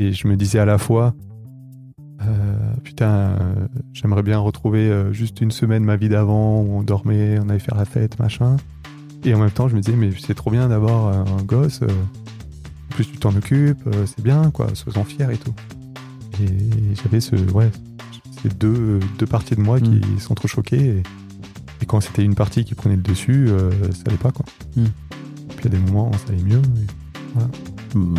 [0.00, 1.14] Et je me disais à la fois,
[2.22, 3.36] euh, putain, euh,
[3.92, 7.58] j'aimerais bien retrouver euh, juste une semaine ma vie d'avant où on dormait, on allait
[7.58, 8.56] faire la fête, machin.
[9.24, 11.82] Et en même temps, je me disais, mais c'est trop bien d'avoir euh, un gosse.
[11.82, 15.54] en plus, tu t'en occupes, c'est bien, quoi, sois-en fier et tout.
[16.42, 17.70] Et j'avais ce, ouais,
[18.42, 20.86] ces deux, deux parties de moi qui sont trop choquées.
[20.96, 21.02] Et,
[21.82, 23.48] et quand c'était une partie qui prenait le dessus,
[23.92, 24.46] ça allait pas, quoi.
[24.76, 24.84] Mm.
[25.56, 26.58] Puis il y a des moments où ça allait mieux.
[26.62, 28.14] et- Hmm,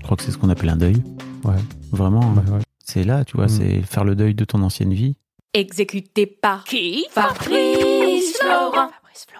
[0.00, 0.96] Je crois que c'est ce qu'on appelle un deuil.
[1.44, 1.54] ouais,
[1.92, 2.60] Vraiment, ouais, ouais.
[2.84, 3.48] c'est là, tu vois, Mm.
[3.48, 5.16] c'est faire le deuil de ton ancienne vie.
[5.54, 7.04] Exécuté par qui?
[7.10, 8.72] Fabrice Florent.
[8.72, 9.39] Fabrice Florent.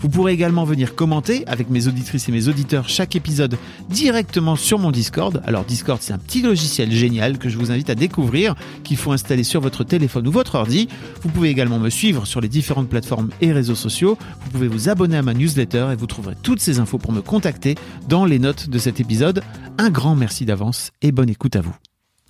[0.00, 3.56] Vous pourrez également venir commenter avec mes auditrices et mes auditeurs chaque épisode
[3.88, 5.42] directement sur mon Discord.
[5.46, 9.12] Alors Discord, c'est un petit logiciel génial que je vous invite à découvrir, qu'il faut
[9.12, 10.88] installer sur votre téléphone ou votre ordi.
[11.22, 14.18] Vous pouvez également me suivre sur les différentes plateformes et réseaux sociaux.
[14.42, 17.22] Vous pouvez vous abonner à ma newsletter et vous trouverez toutes ces infos pour me
[17.22, 17.76] contacter
[18.08, 19.42] dans les notes de cet épisode.
[19.78, 21.74] Un grand merci d'avance et bonne écoute à vous.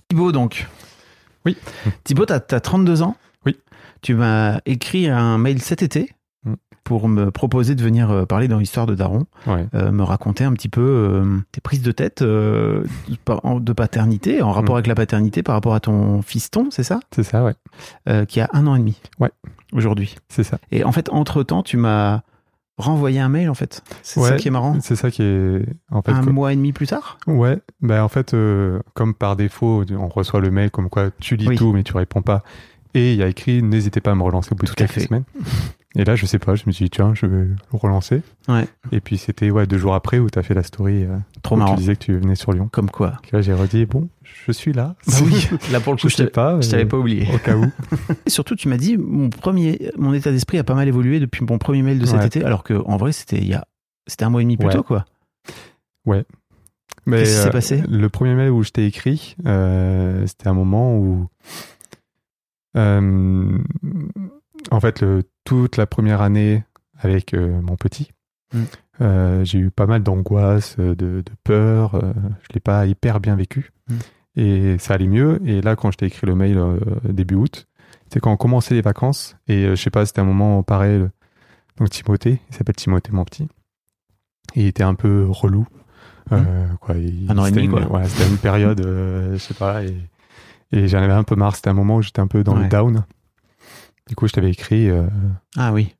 [0.09, 0.67] Thibaut, donc.
[1.45, 1.57] Oui.
[2.03, 3.15] Thibaut, t'as as 32 ans?
[3.45, 3.57] Oui.
[4.01, 6.09] Tu m'as écrit un mail cet été.
[6.85, 9.65] Pour me proposer de venir euh, parler dans l'histoire de Daron, ouais.
[9.73, 14.51] euh, me raconter un petit peu euh, tes prises de tête euh, de paternité, en
[14.53, 14.77] rapport Mm.
[14.77, 16.99] avec la paternité par rapport à ton fiston, c'est ça?
[17.13, 18.25] C'est ça, ouais.
[18.27, 19.01] Qui a un an et demi.
[19.19, 19.31] Ouais.
[19.73, 20.15] Aujourd'hui.
[20.29, 20.59] C'est ça.
[20.71, 22.21] Et en fait, entre-temps, tu m'as
[22.77, 23.83] renvoyé un mail, en fait.
[24.03, 24.77] C'est ça qui est marrant.
[24.81, 25.65] C'est ça qui est.
[25.91, 27.17] En fait, Un mois et demi plus tard?
[27.25, 31.35] Ouais, bah en fait, euh, comme par défaut, on reçoit le mail comme quoi tu
[31.35, 31.55] lis Oui.
[31.57, 32.43] tout mais tu réponds pas.
[32.93, 34.91] Et il y a écrit n'hésitez pas à me relancer au bout Tout de quelques
[34.91, 35.07] fait.
[35.07, 35.23] semaines.
[35.97, 38.21] Et là, je sais pas, je me suis dit tiens, je vais le relancer.
[38.49, 38.67] Ouais.
[38.91, 41.55] Et puis c'était ouais deux jours après où tu as fait la story euh, Trop
[41.55, 41.73] où marrant.
[41.75, 42.67] tu disais que tu venais sur Lyon.
[42.71, 44.95] Comme quoi Et là, j'ai redit bon, je suis là.
[45.07, 46.59] Bah oui, là pour le coup, je sais pas.
[46.59, 47.27] je t'avais pas oublié.
[47.33, 47.65] Au cas où.
[48.25, 51.45] Et surtout, tu m'as dit, mon premier, mon état d'esprit a pas mal évolué depuis
[51.45, 52.27] mon premier mail de cet Ouais.
[52.27, 53.65] été, alors que en vrai, c'était il y a,
[54.07, 54.73] c'était un mois et demi plus Ouais.
[54.73, 55.05] tôt, quoi.
[57.07, 57.83] Mais Qu'est-ce qui s'est euh, passé?
[57.87, 61.27] Le premier mail où je t'ai écrit, euh, c'était un moment où,
[62.77, 63.57] euh,
[64.71, 66.63] en fait, le- toute la première année
[66.99, 68.11] avec euh, mon petit,
[68.53, 68.59] Mm.
[69.01, 71.95] euh, j'ai eu pas mal d'angoisse, euh, de, de peur.
[71.95, 73.71] euh, je l'ai pas hyper bien vécu.
[73.89, 73.93] Mm.
[74.37, 75.41] Et ça allait mieux.
[75.45, 76.59] Et là, quand je t'ai écrit le mail
[77.05, 77.67] début août,
[78.03, 79.35] c'était quand on commençait les vacances.
[79.47, 80.99] Et je sais pas, c'était un moment pareil.
[80.99, 81.11] le-
[81.77, 83.47] Donc Timothée, il s'appelle Timothée, mon petit.
[84.55, 85.67] Et il était un peu relou.
[86.31, 87.31] Euh, quoi, il- Mm.
[87.31, 87.99] Un an et c'était demi, une- quoi.
[87.99, 89.95] ouais, c'était une période, euh, je sais pas, et,
[90.71, 91.55] et j'en avais un peu marre.
[91.55, 92.63] C'était un moment où j'étais un peu dans Ouais.
[92.63, 93.03] le down.
[94.09, 95.07] Du coup, je t'avais écrit euh,
[95.57, 95.95] Ah oui.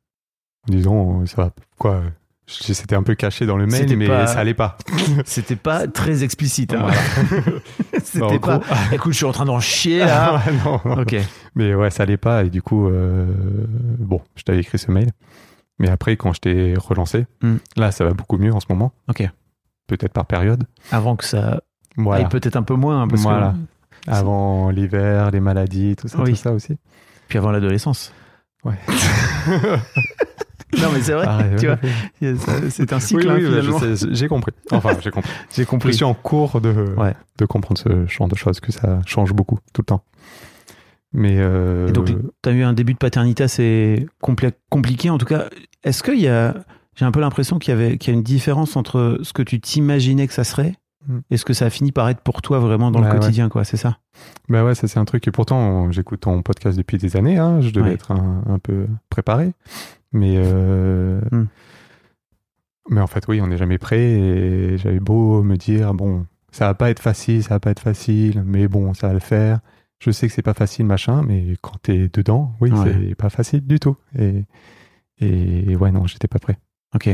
[0.69, 2.01] en disant, euh, ça va, quoi.
[2.47, 4.77] C'était un peu caché dans le mail, mais pas- ça allait pas.
[5.25, 6.75] C'était pas très explicite.
[6.75, 6.81] hein.
[6.81, 6.97] Voilà.
[8.03, 8.59] C'était En pas.
[8.59, 10.35] gros- Écoute, je suis en train d'en chier là.
[10.35, 11.01] Ouais, non, non.
[11.01, 11.15] ok.
[11.55, 12.43] Mais ouais, ça allait pas.
[12.43, 13.25] Et du coup, euh,
[13.97, 15.09] bon, je t'avais écrit ce mail.
[15.79, 17.55] Mais après, quand je t'ai relancé, Hmm.
[17.77, 18.93] là, ça va beaucoup mieux en ce moment.
[19.09, 19.27] Ok.
[19.87, 20.63] Peut-être par période.
[20.91, 21.61] Avant que ça
[21.97, 22.25] Voilà.
[22.29, 23.55] peut-être un peu moins, hein, parce que- Voilà.
[24.07, 26.29] Avant l'hiver, les maladies, tout ça, Oui.
[26.31, 26.77] tout ça aussi.
[27.27, 28.13] Puis avant l'adolescence.
[28.63, 28.75] Ouais.
[30.77, 32.29] Non, mais c'est vrai, Arrête, tu ouais, vois.
[32.29, 32.69] ouais.
[32.69, 33.79] C'est un Oui, cycle, oui, hein, je finalement.
[33.95, 34.51] sais, j'ai compris.
[34.71, 35.31] Enfin, j'ai compris.
[35.55, 35.93] J'ai Je compris.
[35.93, 37.13] suis en cours de, Ouais.
[37.37, 40.03] de comprendre ce genre de choses, que ça change beaucoup tout le temps.
[41.13, 45.09] Mais euh, Et donc, tu as eu un début de paternité assez compli- compliqué.
[45.09, 45.45] En tout cas,
[45.83, 46.53] est-ce qu'il y a.
[46.97, 49.43] J'ai un peu l'impression qu'il y, avait, qu'il y a une différence entre ce que
[49.43, 50.73] tu t'imaginais que ça serait
[51.07, 51.19] Mm.
[51.31, 53.19] et ce que ça a fini par être pour toi vraiment dans Bah le ouais.
[53.19, 53.63] quotidien, quoi.
[53.63, 53.97] C'est ça?
[54.49, 55.27] Bah ouais, ça c'est un truc.
[55.27, 57.37] Et pourtant, j'écoute ton podcast depuis des années.
[57.37, 57.93] hein, je devais Ouais.
[57.93, 59.51] être un, un peu préparé.
[60.11, 61.45] Mais euh, Hmm.
[62.89, 63.99] mais en fait, oui, on n'est jamais prêt.
[63.99, 67.79] Et j'avais beau me dire bon, ça va pas être facile, ça va pas être
[67.81, 69.59] facile, mais bon, ça va le faire.
[69.99, 72.93] Je sais que c'est pas facile, machin, mais quand t'es dedans, oui, Ouais.
[73.09, 73.95] c'est pas facile du tout.
[74.17, 74.43] Et,
[75.19, 76.57] et ouais, non, j'étais pas prêt.
[76.93, 77.09] Ok.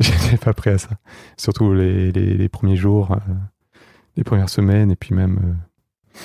[0.04, 0.88] J'étais pas prêt à ça.
[1.36, 3.32] Surtout les, les, les premiers jours, euh,
[4.16, 5.38] les premières semaines, et puis même.
[5.44, 6.18] euh,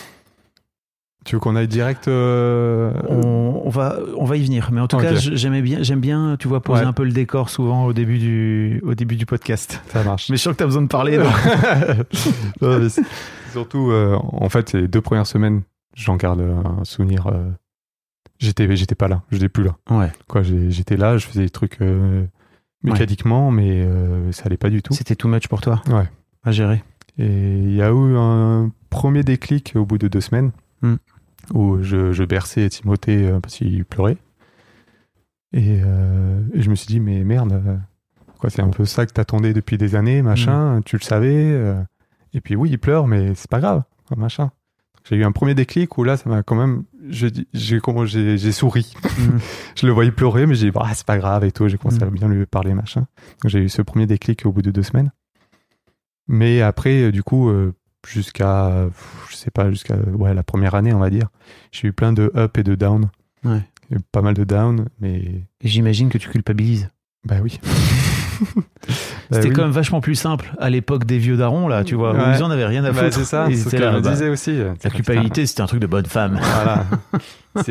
[1.25, 4.69] Tu veux qu'on aille direct euh, On, on va, on va y venir.
[4.71, 6.87] Mais en tout cas, j'aimais bien, j'aime bien, tu vois, poser Ouais.
[6.87, 9.81] un peu le décor souvent au début du, au début du podcast.
[9.89, 10.29] Ça marche.
[10.29, 11.17] Mais je sens que tu as besoin de parler.
[12.61, 12.87] Non, mais
[13.51, 15.61] Surtout, en fait, les deux premières semaines,
[15.95, 17.31] j'en garde un souvenir.
[18.37, 19.75] J'étais, j'étais pas là, j'étais plus là.
[19.89, 20.11] Ouais.
[20.27, 22.25] Quoi, j'étais là, je faisais des trucs euh,
[22.93, 24.93] mécaniquement, mais euh, ça allait pas du tout.
[24.93, 26.09] C'était too much pour toi Ouais.
[26.43, 26.83] à gérer.
[27.17, 27.27] Et
[27.59, 30.51] il y a eu un premier déclic au bout de deux semaines
[30.81, 30.95] Hmm.
[31.53, 34.17] où je, je berçais Timothée euh, parce qu'il pleurait.
[35.53, 37.79] Et, euh, et je me suis dit, mais merde,
[38.39, 41.33] quoi, c'est un peu ça que t'attendais depuis des années, machin, tu le savais.
[41.33, 41.81] euh,
[42.33, 43.83] et puis oui, il pleure, mais c'est pas grave,
[44.17, 44.51] machin.
[45.07, 46.83] J'ai eu un premier déclic où là, ça m'a quand même.
[47.09, 48.91] J'ai comment j'ai j'ai souri.
[49.03, 49.37] Hmm.
[49.75, 51.67] je le voyais pleurer, mais j'ai dit, bah, c'est pas grave et tout.
[51.67, 52.07] J'ai commencé Mm.
[52.07, 53.01] à bien lui parler, machin.
[53.43, 55.11] Donc j'ai eu ce premier déclic au bout de deux semaines.
[56.27, 57.73] Mais après, euh, du coup, euh,
[58.07, 58.87] jusqu'à,
[59.29, 61.27] je sais pas, jusqu'à ouais, la première année, on va dire,
[61.71, 63.09] j'ai eu plein de up et de down.
[63.43, 63.61] Ouais.
[64.11, 65.17] Pas mal de down, mais
[65.61, 66.89] Et j'imagine que tu culpabilises.
[67.25, 67.59] bah oui.
[68.87, 68.93] Bah
[69.31, 69.53] C'était oui.
[69.53, 72.43] quand même vachement plus simple à l'époque des vieux darons, là, tu vois, où ils
[72.43, 73.15] en avaient rien à Bah, foutre.
[73.15, 74.57] c'est ça, c'est ce que je bah, disais aussi.
[74.83, 76.39] La culpabilité, c'était un truc de bonne femme.
[76.41, 76.85] Voilà.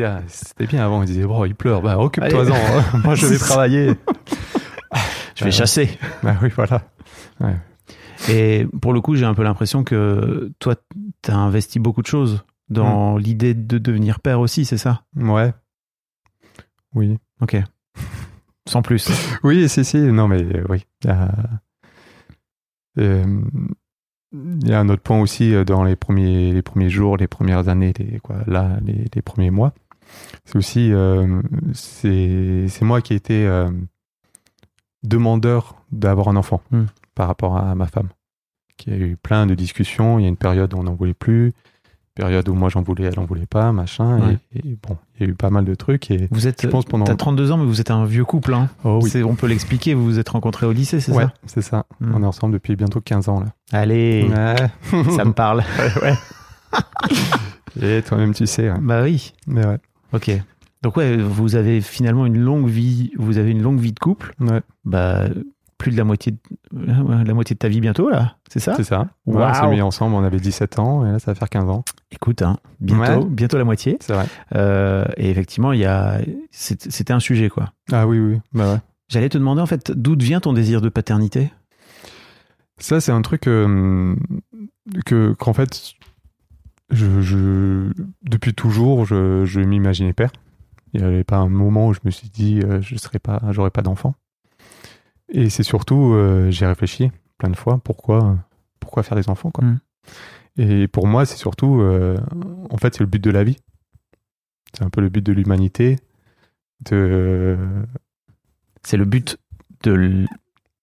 [0.03, 2.83] Ah, C'était bien avant, ils disaient, bon, il pleure, bah occupe-toi-en, hein.
[3.03, 3.93] moi je vais travailler.
[5.35, 5.89] Je vais Euh, chasser.
[6.23, 6.81] Bah oui, voilà.
[8.29, 10.75] Et pour le coup, j'ai un peu l'impression que toi,
[11.21, 15.03] tu as investi beaucoup de choses dans l'idée de devenir père aussi, c'est ça?
[15.15, 15.53] Ouais.
[16.95, 17.19] Oui.
[17.41, 17.55] Ok.
[18.67, 19.09] Sans plus.
[19.43, 20.85] Oui, si, si, non, mais euh, oui.
[21.03, 21.31] Il y a,
[22.99, 23.41] euh,
[24.33, 27.27] il y a un autre point aussi euh, dans les premiers, les premiers jours, les
[27.27, 29.73] premières années, les, quoi, là, les, les premiers mois.
[30.45, 31.41] C'est aussi, euh,
[31.73, 33.69] c'est moi qui ai été euh,
[35.03, 36.85] demandeur d'avoir un enfant Hmm.
[37.15, 38.09] par rapport à ma femme.
[38.77, 40.19] Qui a eu plein de discussions.
[40.19, 41.53] Il y a une période où on n'en voulait plus,
[42.15, 44.19] période où moi j'en voulais, elle n'en voulait pas, machin.
[44.19, 44.37] Ouais.
[44.55, 46.09] Et, et bon, il y a eu pas mal de trucs.
[46.11, 47.05] Et Vous êtes, je pense pendant.
[47.05, 48.53] t'as 32 ans, mais vous êtes un vieux couple.
[48.53, 48.69] Hein.
[48.83, 49.23] Oh oui.
[49.23, 51.33] On peut l'expliquer, vous vous êtes rencontrés au lycée, c'est Ouais, ça?
[51.45, 51.85] c'est ça.
[51.99, 52.13] Hmm.
[52.15, 53.47] On est ensemble depuis bientôt 15 ans là.
[53.71, 54.55] Allez, Ouais.
[55.15, 55.63] ça me parle.
[57.81, 58.69] Et toi-même tu sais.
[58.69, 58.79] hein.
[58.81, 59.33] bah oui.
[59.47, 59.77] Mais ouais.
[60.13, 60.31] Ok.
[60.81, 64.33] Donc ouais, vous avez finalement une longue vie, vous avez une longue vie de couple.
[64.39, 65.25] Ouais, Bah
[65.77, 66.37] plus de la moitié de,
[66.89, 68.73] euh, la moitié de ta vie bientôt là, c'est ça?
[68.75, 69.07] C'est ça.
[69.25, 71.69] Ouais, on s'est mis ensemble, on avait 17 ans et là ça va faire 15
[71.69, 71.83] ans.
[72.11, 73.29] Écoute, hein, bientôt, Ouais.
[73.29, 73.97] bientôt la moitié.
[73.99, 74.25] C'est vrai.
[74.55, 76.19] Euh, et effectivement, il y a,
[76.51, 77.73] c'était un sujet quoi.
[77.91, 78.39] Ah oui, oui.
[78.53, 78.79] Bah ouais.
[79.09, 81.51] J'allais te demander en fait d'où vient ton désir de paternité?
[82.77, 84.15] Ça, c'est un truc euh,
[85.05, 85.93] que, qu'en fait,
[86.91, 87.91] je, je-
[88.23, 90.31] depuis toujours, je, je m'imaginais père.
[90.93, 93.41] Il n'y avait pas un moment où je me suis dit, euh, je serais pas,
[93.51, 94.15] j'aurais pas d'enfant.
[95.29, 98.37] Et c'est surtout, euh, j'ai réfléchi plein de fois, pourquoi,
[98.79, 99.63] pourquoi faire des enfants, quoi.
[99.65, 99.79] Mm.
[100.57, 102.17] Et pour moi, c'est surtout, euh,
[102.69, 103.57] en fait, c'est le but de la vie.
[104.73, 105.97] C'est un peu le but de l'humanité.
[106.89, 107.57] De,
[108.83, 109.37] C'est le but
[109.83, 109.93] de.
[109.93, 110.27] l-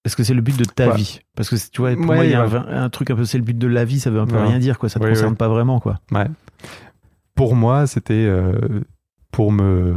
[0.04, 0.96] Est-ce que c'est le but de ta Ouais.
[0.96, 2.54] vie Parce que tu vois, pour Ouais, moi, il y a ouais.
[2.56, 4.38] un, un truc un peu, c'est le but de la vie, ça veut un peu
[4.38, 4.88] rien dire quoi.
[4.88, 6.00] Ça te concerne pas vraiment quoi.
[6.10, 6.26] Ouais.
[7.34, 8.80] Pour moi, c'était euh,
[9.30, 9.94] pour me.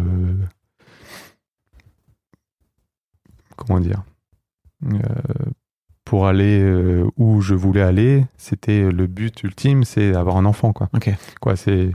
[3.55, 4.03] Comment dire?
[6.05, 10.71] Pour aller euh, où je voulais aller, c'était le but ultime, c'est avoir un enfant,
[10.71, 10.87] quoi.
[10.93, 11.11] Ok.
[11.41, 11.91] Quoi, c'est.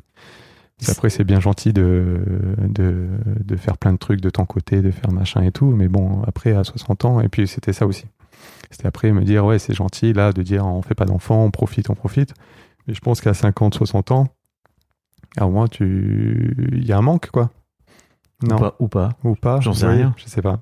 [0.89, 2.21] Après, c'est bien gentil de,
[2.59, 3.07] de,
[3.45, 6.23] de faire plein de trucs de ton côté, de faire machin et tout, mais bon,
[6.27, 8.07] après, à 60 ans, et puis c'était ça aussi.
[8.71, 11.51] C'était après me dire, ouais, c'est gentil, là, de dire, on fait pas d'enfants, on
[11.51, 12.35] profite, on profite.
[12.87, 14.29] Mais je pense qu'à 50, 60 ans,
[15.37, 16.57] à moins, tu...
[16.73, 17.51] il y a un manque, quoi.
[18.43, 18.57] Non.
[18.57, 19.09] Ou pas, ou pas.
[19.25, 19.61] Ou pas.
[19.61, 20.15] J'en sais Oui, rien.
[20.17, 20.61] Je sais pas.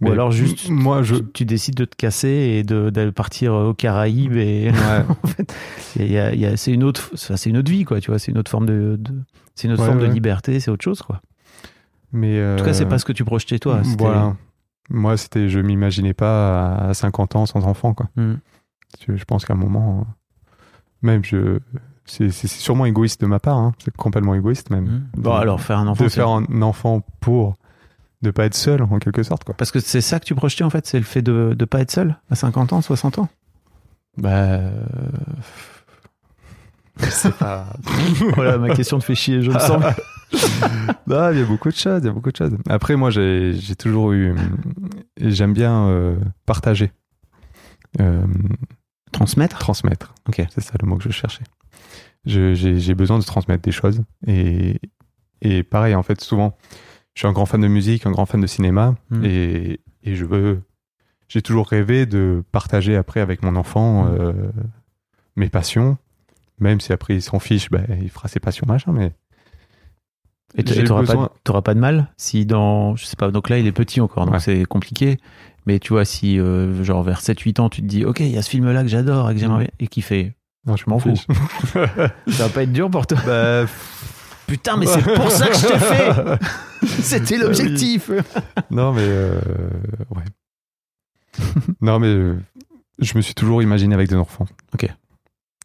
[0.00, 1.16] Ou alors juste- Moi, je.
[1.16, 5.04] Tu, tu décides de te casser et de, partir aux Caraïbes et Ouais.
[5.24, 5.52] en fait,
[5.96, 8.00] y a- il y a- c'est une autre, c'est une autre vie quoi.
[8.00, 9.22] Tu vois, c'est une autre forme de, de-
[9.56, 11.20] c'est une autre Ouais, forme de liberté, c'est autre chose quoi.
[12.12, 12.40] Mais.
[12.54, 13.82] En tout cas, c'est pas ce que tu projetais toi.
[13.98, 14.36] Voilà.
[14.90, 18.08] Moi, c'était, je m'imaginais pas à 50 ans sans enfant, quoi.
[18.16, 18.36] Hmm.
[19.06, 20.04] Je, pense qu'à un moment, euh,
[21.02, 21.58] même je,
[22.10, 23.72] c'est, c'est c'est sûrement égoïste de ma part, hein.
[23.84, 24.84] c'est complètement égoïste même.
[24.84, 25.06] Hmm.
[25.16, 26.04] Bon, De- alors, faire un enfant.
[26.04, 27.56] de c'est- faire un enfant pour
[28.22, 29.54] ne pas être seul, en quelque sorte, quoi.
[29.56, 31.80] Parce que c'est ça que tu projetais, en fait, c'est le fait de ne pas
[31.80, 33.28] être seul à 50 ans, 60 ans?
[34.16, 34.70] Bah, euh,
[36.98, 37.66] je sais pas.
[38.34, 39.82] Voilà, ma question te fait chier, je me sens.
[41.06, 42.52] Non, il y a beaucoup de choses, il y a beaucoup de choses.
[42.68, 44.34] Après, moi, j'ai j'ai toujours eu,
[45.18, 46.92] j'aime bien euh, partager,
[47.98, 48.26] Euh,
[49.12, 50.14] Transmettre transmettre.
[50.28, 50.42] Ok.
[50.50, 51.44] C'est ça le mot que je cherchais.
[52.24, 54.80] J'ai besoin de transmettre des choses et
[55.40, 56.56] et pareil, en fait, souvent,
[57.14, 59.24] je suis un grand fan de musique, un grand fan de cinéma Mm.
[59.24, 60.62] et et je veux,
[61.28, 64.16] j'ai toujours rêvé de partager après avec mon enfant Mm.
[64.20, 64.32] euh,
[65.36, 65.96] mes passions,
[66.58, 69.12] même si après il s'en fiche, ben, il fera ses passions machin, mais
[70.56, 71.30] Et tu n'auras besoin-
[71.62, 72.96] pas, de mal si dans.
[72.96, 74.40] Je sais pas, donc là, il est petit encore, donc Ouais.
[74.40, 75.18] c'est compliqué.
[75.68, 78.38] Mais tu vois, si, euh, genre, vers 7-8 ans, tu te dis, OK, il y
[78.38, 79.66] a ce film-là que j'adore et que j'aimerais Mm.
[79.66, 80.32] bien, et qui fait.
[80.66, 81.14] non, je m'en fous.
[81.74, 81.86] Ça
[82.26, 83.18] va pas être dur pour toi.
[83.26, 83.66] Bah,
[84.46, 86.12] Putain, mais c'est pour ça que je t'ai fait
[87.02, 88.10] C'était l'objectif
[88.70, 89.38] non, mais euh,
[90.16, 90.24] ouais.
[91.82, 92.38] non, mais euh,
[92.98, 94.46] je me suis toujours imaginé avec des enfants.
[94.72, 94.88] Ok.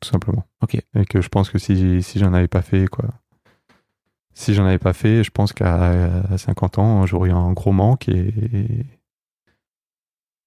[0.02, 0.44] Tout simplement.
[0.62, 0.76] Ok.
[0.96, 3.06] Et que je pense que si, si j'en avais pas fait, quoi.
[4.34, 7.72] Si j'en avais pas fait, je pense qu'à à 50 ans, j'aurais eu un gros
[7.72, 8.34] manque et.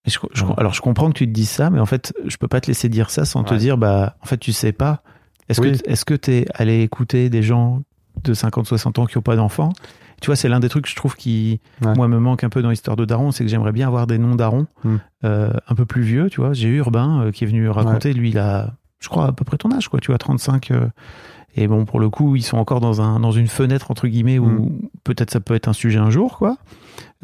[0.06, 2.36] Et je- je- alors, je comprends que tu te dises ça, mais en fait, je
[2.36, 5.02] peux pas te laisser dire ça sans te dire, bah, en fait, tu sais pas.
[5.48, 5.72] Est-ce Oui.
[5.78, 7.82] que est-ce que t'es allé écouter des gens
[8.24, 9.72] de 50, 60 ans qui ont pas d'enfants?
[10.22, 11.92] Tu vois, c'est l'un des trucs que je trouve qui, Ouais.
[11.94, 14.16] moi, me manque un peu dans l'histoire de Daron, c'est que j'aimerais bien avoir des
[14.18, 14.96] noms Daron Hmm.
[15.24, 16.52] euh, un peu plus vieux, tu vois.
[16.54, 19.44] J'ai eu Urbain euh, qui est venu raconter, lui, il a, je crois, à peu
[19.44, 20.70] près ton âge, quoi, tu vois, 35.
[20.70, 20.86] euh,
[21.56, 24.38] et bon, pour le coup, ils sont encore dans, un, dans une fenêtre, entre guillemets,
[24.38, 24.70] où Hmm.
[25.04, 26.56] peut-être ça peut être un sujet un jour, quoi.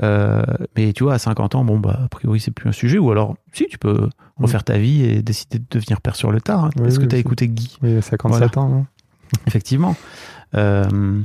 [0.02, 0.42] Euh,
[0.76, 2.98] mais tu vois, à 50 ans, bon, bah, a priori, c'est plus un sujet.
[2.98, 4.08] Ou alors, si, tu peux
[4.38, 6.64] refaire ta vie et décider de devenir père sur le tard.
[6.64, 6.70] hein.
[6.78, 8.86] Oui, Est-ce que tu as écouté Guy Oui, 57 ans, non?
[9.46, 9.94] Effectivement.
[10.54, 11.20] Euh,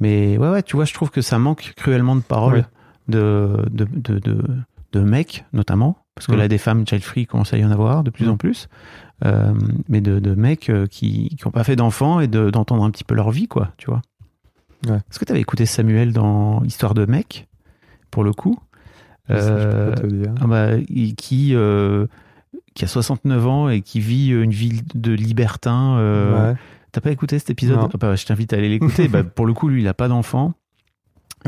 [0.00, 2.64] mais ouais, ouais, tu vois, je trouve que ça manque cruellement de paroles Ouais.
[3.08, 4.44] de, de, de, de,
[4.92, 5.96] de mecs, notamment.
[6.14, 6.38] Parce que Mm.
[6.38, 8.30] là, des femmes child-free commence à y en avoir de plus Mm.
[8.30, 8.68] en plus.
[9.24, 9.52] Euh,
[9.88, 13.04] mais de, de mecs euh, qui n'ont pas fait d'enfants et de- d'entendre un petit
[13.04, 14.00] peu leur vie, quoi, tu vois.
[14.88, 14.96] Ouais.
[14.96, 17.46] Est-ce que tu avais écouté Samuel dans Histoire de mec,
[18.10, 18.58] pour le coup?
[19.28, 19.66] Ça, je
[20.00, 20.34] peux Euh, dire.
[20.40, 20.68] ah bah,
[21.18, 22.06] qui, euh,
[22.74, 25.96] qui a 69 ans et qui vit une vie de libertin.
[25.98, 26.58] euh, Ouais.
[26.92, 27.78] T'as pas écouté cet épisode?
[27.82, 29.06] Ah bah, Je t'invite à aller l'écouter.
[29.08, 30.54] bah, pour le coup, lui, il a pas d'enfant.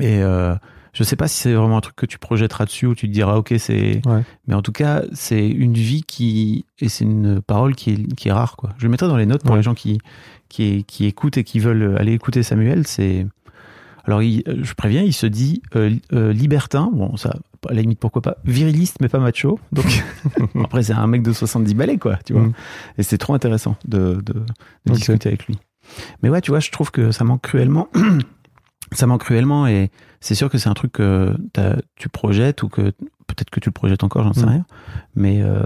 [0.00, 0.54] Et euh,
[0.92, 3.12] je sais pas si c'est vraiment un truc que tu projetteras dessus ou tu te
[3.12, 4.00] diras, ok, c'est.
[4.06, 4.22] Ouais.
[4.46, 6.66] Mais en tout cas, c'est une vie qui.
[6.80, 8.70] Et c'est une parole qui est, qui est rare, quoi.
[8.78, 9.56] Je le mettrai dans les notes pour Ouais.
[9.58, 9.98] les gens qui,
[10.48, 12.86] qui, qui écoutent et qui veulent aller écouter Samuel.
[12.86, 13.26] C'est.
[14.04, 16.90] Alors, il- je préviens, il se dit euh, euh, libertin.
[16.92, 17.36] Bon, ça,
[17.68, 18.36] à la limite, pourquoi pas.
[18.44, 19.60] Viriliste, mais pas macho.
[19.70, 19.86] Donc,
[20.64, 22.42] après, c'est un mec de 70 balais, quoi, tu vois.
[22.42, 22.52] Mm.
[22.98, 24.42] Et c'est trop intéressant de, de,
[24.92, 25.56] discuter avec lui.
[26.22, 27.88] Mais ouais, tu vois, je trouve que ça manque cruellement.
[28.94, 31.36] ça manque cruellement et c'est sûr que c'est un truc que
[31.96, 32.92] tu projettes ou que
[33.26, 34.48] peut-être que tu le projettes encore, j'en sais Mm.
[34.48, 34.66] rien.
[35.14, 35.64] Mais euh,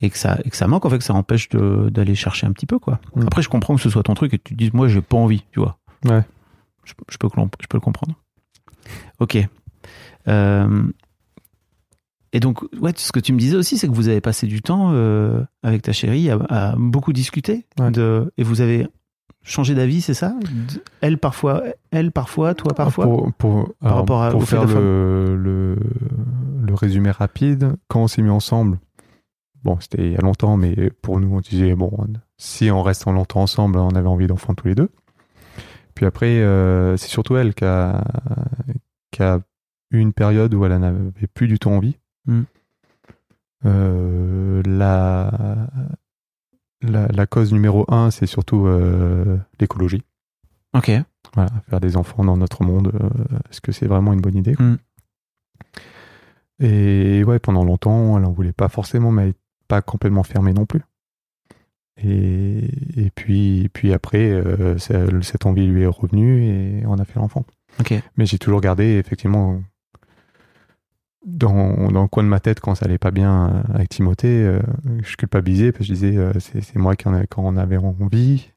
[0.00, 2.52] et que ça et que ça manque en fait, que ça empêche d'aller chercher un
[2.52, 3.00] petit peu quoi.
[3.14, 3.22] Mm.
[3.26, 5.00] Après, je comprends que ce soit ton truc et que tu te dises moi j'ai
[5.02, 5.78] pas envie, tu vois.
[6.04, 6.22] Ouais.
[6.84, 8.14] Je, je peux que- je peux le comprendre.
[9.20, 9.38] Ok.
[10.28, 10.82] Euh,
[12.32, 14.60] et donc, ouais, ce que tu me disais aussi, c'est que vous avez passé du
[14.60, 17.64] temps euh, avec ta chérie à, à beaucoup discuter.
[17.78, 17.90] Ouais.
[17.92, 18.88] De, et vous avez
[19.44, 20.34] changé d'avis, c'est ça?
[21.00, 23.04] Elle parfois, elle parfois, toi parfois?
[23.04, 25.76] Pour, pour, alors, rapport à- pour faire le, le,
[26.66, 28.78] le résumé rapide, quand on s'est mis ensemble,
[29.62, 31.92] bon, c'était il y a longtemps, mais pour nous, on disait, bon,
[32.36, 34.90] si on reste longtemps ensemble, on avait envie d'enfants tous les deux.
[35.94, 38.02] Puis après, euh, c'est surtout elle qui a,
[39.12, 39.38] qui a
[39.92, 41.96] eu une période où elle n'avait plus du tout envie.
[42.26, 42.40] Mm.
[43.66, 45.68] Euh, la,
[46.88, 50.02] la, la cause numéro un, c'est surtout euh, l'écologie.
[50.74, 50.90] Ok.
[51.34, 54.54] Voilà, faire des enfants dans notre monde, euh, est-ce que c'est vraiment une bonne idée
[54.58, 54.76] Mm.
[56.60, 59.34] Et ouais, pendant longtemps, elle en voulait pas forcément, mais elle
[59.66, 60.82] pas complètement fermée non plus.
[61.96, 67.18] Et, et puis, puis après, euh, cette envie lui est revenue et on a fait
[67.18, 67.44] l'enfant.
[67.80, 67.94] Ok.
[68.16, 69.60] Mais j'ai toujours gardé, effectivement,
[71.26, 74.44] dans, dans le coin de ma tête, quand ça allait pas bien euh, avec Timothée,
[74.44, 74.60] euh,
[75.02, 77.56] je culpabilisais parce que je disais, euh, c'est c'est moi qui en avais, quand on
[77.56, 78.50] avait envie.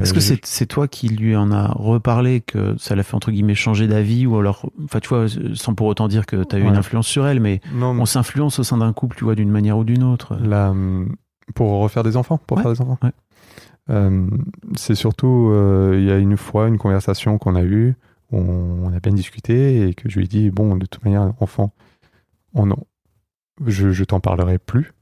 [0.00, 3.14] Est-ce que je- c'est c'est toi qui lui en a reparlé, que ça l'a fait
[3.14, 6.56] entre guillemets changer d'avis, ou alors, enfin, tu vois, sans pour autant dire que tu
[6.56, 9.22] as eu une influence sur elle, mais Non, on s'influence au sein d'un couple, tu
[9.24, 10.36] vois, d'une manière ou d'une autre.
[10.42, 10.74] La,
[11.54, 12.98] pour refaire des enfants, pour Ouais, faire des enfants.
[13.04, 13.12] ouais.
[14.76, 15.52] C'est surtout,
[15.94, 17.94] il y a une fois, une conversation qu'on a eue,
[18.34, 21.32] on, on a bien discuté et que je lui ai dit, bon, de toute manière,
[21.40, 21.72] enfant,
[22.54, 22.84] oh non,
[23.66, 24.92] je, je t'en parlerai plus.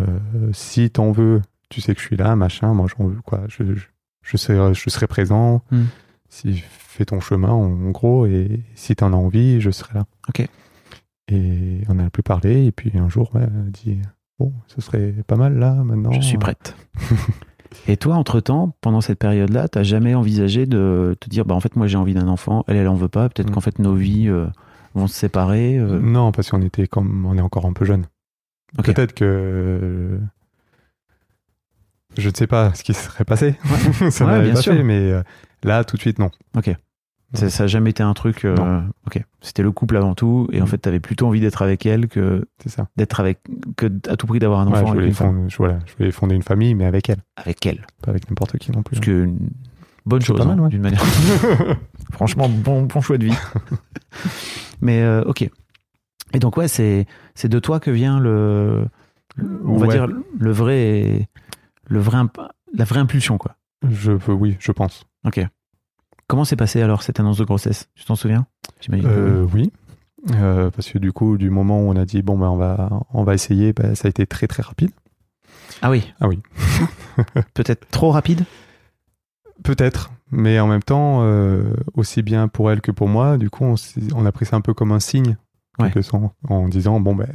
[0.00, 3.42] Euh, si t'en veux, tu sais que je suis là, machin, moi j'en veux, quoi.
[3.48, 3.86] Je, je,
[4.22, 5.62] je serai, je serai présent.
[5.70, 5.84] Hmm.
[6.28, 10.06] Si fais ton chemin, en gros, et si t'en as envie, je serai là.
[10.28, 10.46] Ok.
[11.28, 13.98] Et on a plus parlé, et puis un jour, ouais, elle a dit,
[14.38, 16.12] bon, ce serait pas mal là, maintenant.
[16.12, 16.76] Je suis prête.
[17.88, 21.76] Et toi, entre-temps, pendant cette période-là, t'as jamais envisagé de te dire, bah en fait,
[21.76, 23.54] moi j'ai envie d'un enfant, elle, elle en veut pas, peut-être Mm.
[23.54, 24.46] qu'en fait nos vies euh,
[24.94, 25.76] vont se séparer.
[25.78, 28.06] euh, Non, parce qu'on était comme, on est encore un peu jeune.
[28.78, 28.86] Ok.
[28.86, 30.18] Peut-être que
[32.16, 33.56] je ne sais pas ce qui se serait passé.
[34.10, 34.72] ça Ouais, m'avait bien pas sûr.
[34.74, 35.22] fait, mais euh,
[35.62, 36.30] là, tout de suite, non.
[36.54, 36.60] Ça,
[37.34, 38.44] ça a jamais été un truc.
[38.44, 39.22] euh, ok.
[39.40, 40.68] C'était le couple avant tout, et en Mm.
[40.68, 42.88] fait, t'avais plutôt envie d'être avec elle que C'est ça.
[42.96, 43.40] d'être avec,
[43.76, 45.34] que à tout prix d'avoir un Ouais, enfant je, avec voulais femme.
[45.36, 47.86] fonder, je, voilà, je voulais fonder une famille, mais avec elle, Avec elle.
[48.02, 48.96] pas avec n'importe qui non plus.
[48.96, 49.50] Parce que une
[50.06, 50.68] bonne chose, pas mal, hein, ouais.
[50.70, 51.02] d'une manière.
[52.12, 53.36] Franchement, bon, bon choix de vie.
[54.80, 55.48] Mais euh, ok.
[56.32, 58.84] Et donc ouais, c'est c'est de toi que vient le,
[59.64, 61.28] on va dire le vrai,
[61.86, 62.22] le vrai,
[62.72, 63.56] la vraie impulsion quoi.
[63.88, 65.04] Je veux, oui, je pense.
[65.26, 65.44] Ok.
[66.26, 67.88] Comment s'est passée alors cette annonce de grossesse?
[67.94, 68.46] Tu t'en souviens?
[68.92, 69.72] Euh, oui.
[70.34, 72.88] Euh, parce que du coup, du moment où on a dit bon ben on va
[73.12, 74.90] on va essayer, ben, ça a été très très rapide.
[75.82, 76.12] Ah oui.
[76.20, 76.40] Ah oui.
[77.54, 78.44] Peut-être trop rapide?
[79.62, 83.64] Peut-être, mais en même temps, euh, aussi bien pour elle que pour moi, du coup,
[84.14, 85.36] on, a pris ça un peu comme un signe,
[85.78, 85.90] Ouais.
[86.48, 87.28] en disant bon ben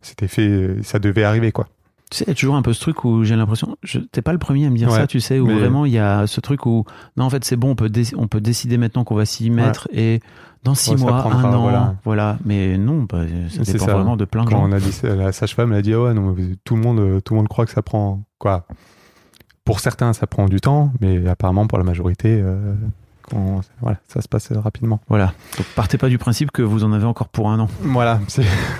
[0.00, 1.68] c'était fait, ça devait arriver quoi.
[2.10, 3.76] Tu sais, il y a toujours un peu ce truc où j'ai l'impression,
[4.12, 5.92] t'es pas le premier à me dire Ouais, ça, tu sais, où mais- vraiment il
[5.92, 6.84] y a ce truc où
[7.16, 9.88] non en fait c'est bon, on peut on peut décider maintenant qu'on va s'y mettre
[9.92, 10.20] et
[10.62, 11.94] dans six Ouais, mois, un an, voilà.
[12.04, 12.38] voilà.
[12.44, 13.94] Mais non, bah, ça C'est dépend ça.
[13.94, 14.68] vraiment de plein de Quand gens.
[14.68, 17.20] on a dit ça, la sage-femme, a dit ah ouais non mais tout le monde
[17.24, 18.66] tout le monde croit que ça prend quoi.
[19.64, 22.72] Pour certains, ça prend du temps, mais apparemment pour la majorité, euh,
[23.80, 25.00] voilà, ça se passe rapidement.
[25.08, 25.32] Voilà.
[25.58, 28.20] Donc partez pas du principe que vous en avez encore pour un an, Voilà,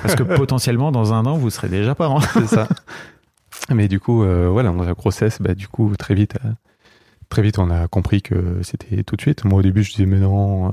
[0.02, 2.20] parce que potentiellement dans un an vous serez déjà parent.
[2.20, 2.68] c'est ça.
[3.74, 6.50] Mais du coup, euh, voilà, dans la grossesse, bah, du coup, très vite, euh,
[7.28, 9.44] très vite, on a compris que c'était tout de suite.
[9.44, 10.72] Moi, au début, je disais, mais non, euh,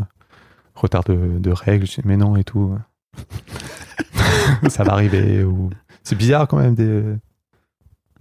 [0.75, 2.77] retard de, de règles, je disais, mais non, et tout.
[4.69, 5.43] ça va arriver.
[5.43, 5.69] Ou...
[6.03, 6.75] C'est bizarre quand même.
[6.75, 7.03] Des...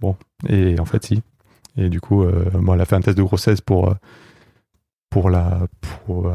[0.01, 0.15] Bon,
[0.47, 1.21] et en fait, si.
[1.77, 3.95] Et du coup, euh, bon, elle a fait un test de grossesse pour,
[5.09, 5.67] pour, la,
[6.05, 6.31] pour,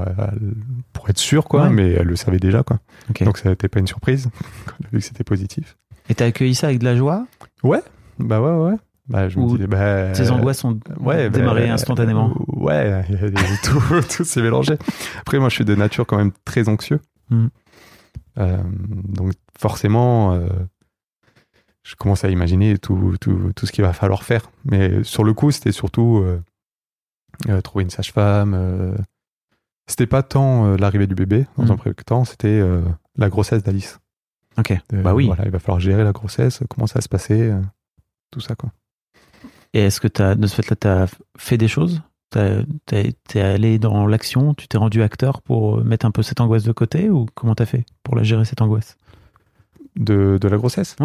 [0.93, 1.71] pour être sûre, quoi, Ouais.
[1.71, 2.79] mais elle le savait déjà, quoi.
[3.21, 4.29] Donc, ça n'était pas une surprise,
[4.93, 5.77] vu que c'était positif.
[6.09, 7.27] Et t'as accueilli ça avec de la joie?
[8.19, 8.77] Bah ouais, ouais.
[9.09, 12.31] Bah, je me disais, bah, Tes angoisses ont ouais, démarré bah, instantanément.
[12.31, 13.31] euh, Ouais, a des-
[13.65, 13.81] tout,
[14.15, 14.77] tout s'est mélangé.
[15.21, 17.01] Après, moi, je suis de nature quand même très anxieux.
[17.31, 17.47] Mm.
[18.39, 18.59] Euh,
[19.09, 20.47] donc, forcément, euh,
[21.85, 24.51] je commence à imaginer tout, tout, tout ce qu'il va falloir faire.
[24.67, 26.41] Mais sur le coup, c'était surtout euh,
[27.49, 28.53] euh, trouver une sage-femme.
[28.55, 28.95] euh,
[29.87, 31.71] c'était pas tant euh, l'arrivée du bébé, dans Mm.
[31.71, 32.83] un premier temps, c'était euh,
[33.17, 33.99] la grossesse d'Alice.
[34.59, 34.73] Ok.
[34.93, 35.27] Euh, bah oui.
[35.29, 37.61] Voilà, il va falloir gérer la grossesse, comment ça va se passer, euh,
[38.31, 38.71] tout ça, quoi.
[39.75, 42.03] Et est-ce que t'as, de ce fait-là, t'as fait des choses?
[42.31, 46.73] T'es allé dans l'action Tu t'es rendu acteur pour mettre un peu cette angoisse de
[46.73, 48.97] côté Ou comment t'as fait pour la gérer cette angoisse?
[49.97, 50.97] De, de la grossesse?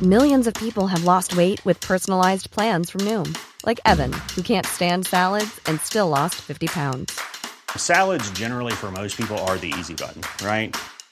[0.00, 3.36] Millions of people have lost weight with personalized plans from Noom,
[3.66, 7.18] like Evan, who can't stand salads and still lost 50 pounds.
[7.76, 10.76] Salads, generally, for most people, are the easy button, right?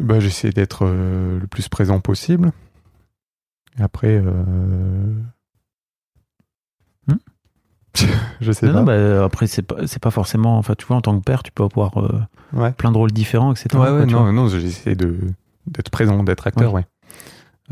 [0.00, 2.52] Bah, j'essaie d'être euh, le plus présent possible.
[3.78, 5.14] Et après, euh...
[7.06, 7.16] Hmm
[8.40, 8.78] je sais Non, pas.
[8.80, 10.58] non, bah, après, c'est pas, pas forcément.
[10.58, 12.20] Enfin, tu vois, en tant que père, tu peux avoir euh,
[12.54, 12.72] ouais.
[12.72, 13.68] plein de rôles différents, etc.
[13.74, 16.86] Ouais, ouais, tu non, non, j'essaie d'être présent, d'être acteur, ouais.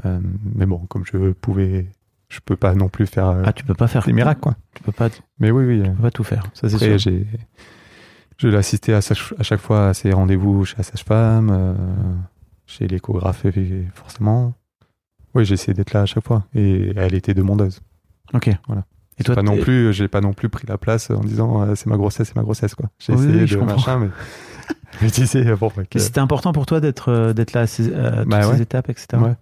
[0.04, 0.20] Euh,
[0.54, 1.86] mais bon, comme je pouvais,
[2.28, 4.54] je peux pas non plus faire euh, Ah, tu peux pas faire des miracles, quoi.
[4.74, 5.80] Tu peux pas, tu Mais oui, oui.
[5.80, 6.44] euh, peux pas tout faire.
[6.52, 7.12] Ça, c'est sûr.
[8.38, 11.74] Je l'ai assisté à, à chaque fois à ses rendez-vous chez la sage-femme, euh,
[12.66, 13.44] chez l'échographe,
[13.94, 14.54] forcément.
[15.34, 16.44] oui, j'ai essayé d'être là à chaque fois.
[16.54, 17.80] Et elle était demandeuse.
[18.34, 18.50] Ok.
[18.66, 18.84] Voilà.
[19.20, 21.74] Et toi, pas non plus, j'ai pas non plus pris la place en disant euh,
[21.74, 22.88] c'est ma grossesse, c'est ma grossesse quoi.
[23.00, 24.08] J'ai Oui, essayé oui, de machin, mais
[25.02, 27.92] mais tu sais, bon, que- C'était important pour toi d'être euh, d'être là à, ces,
[27.92, 29.06] à toutes Bah ces étapes, etc.
[29.20, 29.34] Ouais.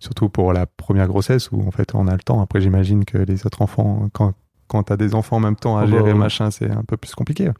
[0.00, 2.40] Surtout pour la première grossesse où en fait on a le temps.
[2.42, 4.34] Après, j'imagine que les autres enfants, quand,
[4.66, 6.18] quand t'as des enfants en même temps à Oh bah, gérer, ouais.
[6.18, 7.50] machin, c'est un peu plus compliqué.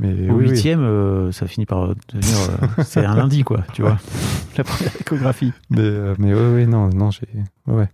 [0.00, 0.50] Mais Au oui, oui.
[0.50, 2.36] huitième, euh, ça finit par devenir.
[2.50, 3.98] euh, c'est un lundi, quoi, tu vois.
[4.56, 5.52] La première échographie.
[5.70, 7.26] Mais, euh, mais ouais, ouais, non, non, j'ai,
[7.66, 7.88] ouais,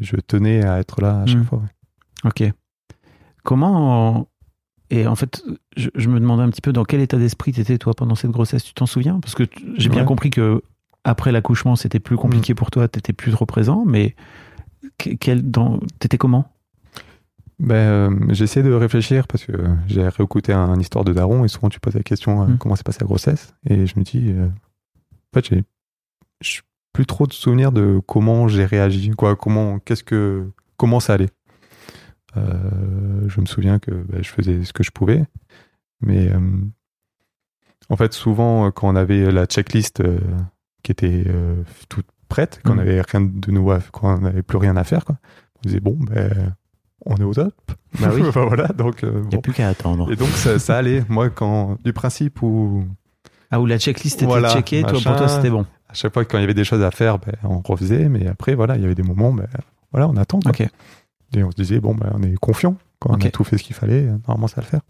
[0.00, 1.44] je tenais à être là à chaque Mm.
[1.44, 1.58] fois.
[1.58, 2.30] ouais.
[2.48, 2.52] Ok.
[3.44, 4.28] Comment.
[4.90, 5.44] Et en fait,
[5.76, 8.14] je, je me demandais un petit peu dans quel état d'esprit tu étais, toi, pendant
[8.14, 8.64] cette grossesse.
[8.64, 9.20] Tu t'en souviens?
[9.20, 9.44] Parce que
[9.76, 10.06] j'ai bien Ouais.
[10.06, 10.62] compris que
[11.04, 14.14] après l'accouchement, c'était plus compliqué pour toi, tu plus trop présent, mais
[14.98, 16.50] que- quel, dans, t'étais comment?
[17.60, 19.52] Ben, euh, j'ai essayé de réfléchir parce que
[19.88, 22.58] j'ai réécouté un, une histoire de Daron et souvent tu poses la question euh, Mm.
[22.58, 25.64] comment s'est passée la grossesse et je me dis euh, en fait j'ai
[26.92, 31.30] plus trop de souvenirs de comment j'ai réagi quoi comment qu'est-ce que comment ça allait
[32.36, 35.24] Euh, je me souviens que ben, je faisais ce que je pouvais
[36.00, 36.38] mais euh,
[37.88, 40.02] en fait souvent quand on avait la checklist
[40.84, 41.24] qui était
[41.88, 42.78] toute prête qu'on Mm.
[42.80, 45.16] avait rien de nouveau à- qu'on n'avait plus rien à faire quoi
[45.56, 46.54] on disait bon ben
[47.08, 47.52] on est au top
[48.00, 48.22] Bah oui.
[48.26, 49.38] Enfin, voilà, donc, euh, Il n'y bon.
[49.38, 50.12] a plus qu'à attendre.
[50.12, 51.04] Et donc, ça, ça allait.
[51.08, 52.84] Moi, quand, du principe où,
[53.50, 55.66] Ah, où la checklist était Voilà, checkée, toi, pour toi, c'était bon.
[55.88, 58.08] à chaque fois, quand il y avait des choses à faire, ben, on refaisait.
[58.08, 59.46] Mais après, voilà, il y avait des moments, ben,
[59.92, 60.38] voilà, on attend.
[60.40, 60.52] quoi.
[61.34, 62.76] Et on se disait, bon, ben, on est confiant.
[63.00, 64.80] Quand on a tout fait ce qu'il fallait, normalement, ça va le faire.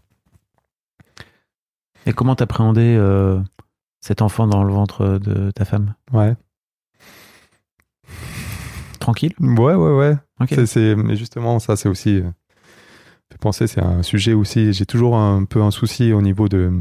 [2.05, 3.39] Et comment t'appréhendais euh,
[4.01, 5.93] cet enfant dans le ventre de ta femme?
[6.13, 6.33] Ouais.
[9.11, 10.17] Tranquille Ouais, ouais, ouais.
[10.39, 10.49] Ok.
[10.51, 12.17] C'est, c'est- mais justement, ça, c'est aussi.
[12.17, 12.29] euh,
[13.31, 14.73] fait penser, c'est un sujet aussi.
[14.73, 16.71] J'ai toujours un peu un souci au niveau de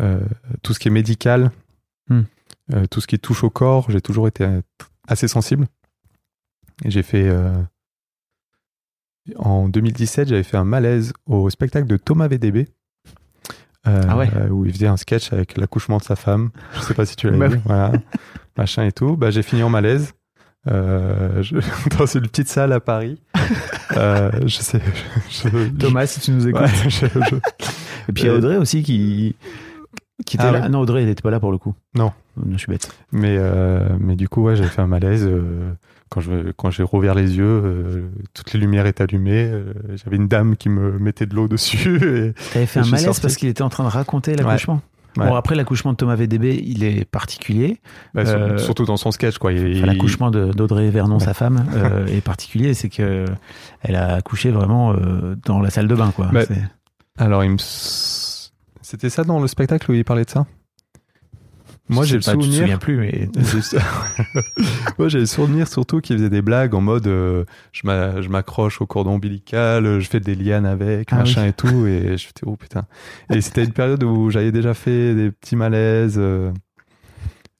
[0.00, 0.20] euh,
[0.62, 1.50] tout ce qui est médical,
[2.08, 2.22] Hmm.
[2.72, 3.90] euh, tout ce qui touche au corps.
[3.90, 4.46] J'ai toujours été
[5.08, 5.66] assez sensible.
[6.84, 7.28] J'ai fait.
[7.28, 7.52] euh,
[9.36, 12.68] en 2017, j'avais fait un malaise au spectacle de Thomas VDB.
[13.86, 14.30] euh, Ah ouais.
[14.50, 16.50] Où il faisait un sketch avec l'accouchement de sa femme.
[16.74, 17.60] Je sais pas si tu l'as Bah vu.
[17.64, 17.92] Voilà.
[18.56, 19.16] Machin et tout.
[19.16, 20.12] Bah, j'ai fini en malaise.
[20.70, 21.56] Euh, je-
[21.98, 23.20] dans une petite salle à Paris.
[23.96, 24.80] Euh, je sais.
[25.30, 26.62] je- je- Thomas, si tu nous écoutes.
[26.62, 27.36] Ouais, je- je-
[28.08, 29.36] Et puis il y a Euh, Audrey aussi qui,
[30.26, 30.60] qui était Ah là.
[30.62, 30.68] ouais.
[30.68, 31.74] Non, Audrey, elle n'était pas là pour le coup.
[31.94, 32.10] Non.
[32.50, 32.90] je suis bête.
[33.12, 35.26] mais, euh, mais du coup, ouais, j'avais fait un malaise.
[35.30, 35.70] euh,
[36.08, 39.48] quand je quand j'ai rouvert les yeux, euh, toutes les lumières étaient allumées.
[39.52, 39.72] euh,
[40.02, 42.32] J'avais une dame qui me mettait de l'eau dessus.
[42.52, 43.20] T'avais fait Et un malaise sorti.
[43.20, 44.74] parce qu'il était en train de raconter l'accouchement.
[44.74, 44.80] Ouais.
[45.16, 47.80] Bon, après, l'accouchement de Thomas VDB, il est particulier.
[48.14, 49.52] bah, sur- Euh, surtout dans son sketch, quoi.
[49.52, 51.24] Il- l'accouchement d'Audrey Vernon, Ouais.
[51.24, 52.74] sa femme, euh, est particulier.
[52.74, 53.24] C'est que
[53.82, 56.30] elle a accouché vraiment euh, dans la salle de bain, quoi.
[56.32, 56.42] Bah,
[57.16, 57.56] Alors, me...
[57.58, 60.46] c'était ça dans le spectacle où il parlait de ça?
[61.90, 62.60] Moi, j'ai le pas, Tu te souvenir.
[62.60, 63.28] souviens plus, mais
[64.98, 68.28] Moi, j'ai le souvenir surtout qu'il faisait des blagues en mode euh, je m'a- je
[68.30, 71.48] m'accroche au cordon ombilical, je fais des lianes avec, Ah machin oui.
[71.48, 71.86] et tout.
[71.86, 72.86] Et je oh putain.
[73.30, 76.14] Et c'était une période où j'avais déjà fait des petits malaises.
[76.16, 76.50] euh,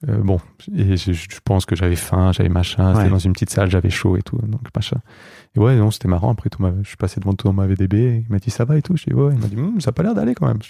[0.09, 0.39] euh, bon,
[0.75, 2.97] et je, je pense que j'avais faim, j'avais machin, Ouais.
[2.97, 4.97] c'était dans une petite salle, j'avais chaud et tout, donc machin.
[5.55, 6.31] Et ouais, non, c'était marrant.
[6.31, 8.77] Après, tout m'a- je suis passé devant tout ma VDB, il m'a dit ça va
[8.77, 8.97] et tout?
[8.97, 10.59] Je dis ouais, il m'a dit Hum, ça a pas l'air d'aller quand même.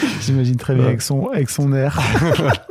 [0.20, 0.88] J'imagine très bien Ouais.
[0.90, 1.98] avec son, avec son air.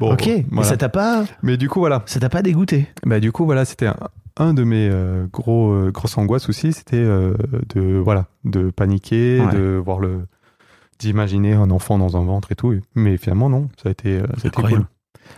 [0.00, 0.68] Bon, ok, mais voilà.
[0.68, 2.02] ça t'a pas, Mais du coup, voilà.
[2.06, 2.88] ça t'a pas dégoûté.
[3.04, 3.96] Bah, du coup, voilà, c'était un,
[4.38, 7.34] un de mes euh, gros euh, grosses angoisses aussi, c'était euh,
[7.74, 9.52] de voilà, de paniquer, Ouais.
[9.54, 10.20] de voir le,
[10.98, 12.74] d'imaginer un enfant dans un ventre et tout.
[12.94, 14.86] Mais finalement, non, ça a été, euh, ça a été cool.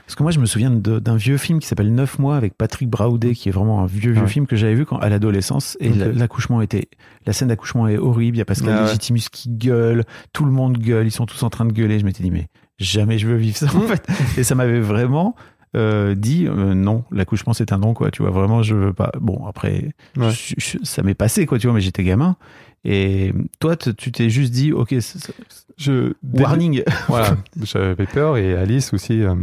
[0.06, 2.88] Parce que moi, je me souviens d'un vieux film qui s'appelle 9 mois avec Patrick
[2.88, 4.28] Braoudet, qui est vraiment un vieux, vieux Ouais.
[4.28, 5.76] film que j'avais vu quand, à l'adolescence.
[5.80, 6.88] Et l'accouchement était,
[7.26, 8.36] la scène d'accouchement est horrible.
[8.36, 8.86] Il y a Pascal Ah ouais.
[8.86, 10.04] Légitimus qui gueule.
[10.32, 11.06] Tout le monde gueule.
[11.06, 11.98] Ils sont tous en train de gueuler.
[11.98, 14.06] Je m'étais dit, mais jamais je veux vivre ça, en fait.
[14.38, 15.34] Et ça m'avait vraiment,
[15.76, 18.10] euh, dit, euh, non, l'accouchement c'est un non, quoi.
[18.10, 19.10] Tu vois, vraiment, je veux pas.
[19.20, 20.30] Bon, après, Ouais.
[20.30, 22.36] je- je- ça m'est passé, quoi, tu vois, mais j'étais gamin.
[22.84, 24.94] Et toi, tu t'es juste dit, ok,
[25.78, 26.82] Je, warning.
[27.08, 29.22] Voilà, j'avais peur et Alice aussi.
[29.22, 29.34] euh,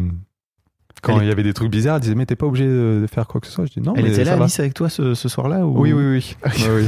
[1.02, 3.28] quand il y avait des trucs bizarres, elle disait mais t'es pas obligé de faire
[3.28, 3.66] quoi que ce soit.
[3.66, 3.94] Je dis non.
[3.96, 4.34] Elle mais était là.
[4.34, 5.80] Alice, avec toi ce, ce soir-là ou...
[5.82, 6.88] Oui, oui, oui.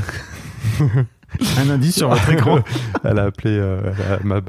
[1.57, 2.59] Un indice sur votre écran.
[3.03, 4.41] elle a appelé, euh, elle a- m'a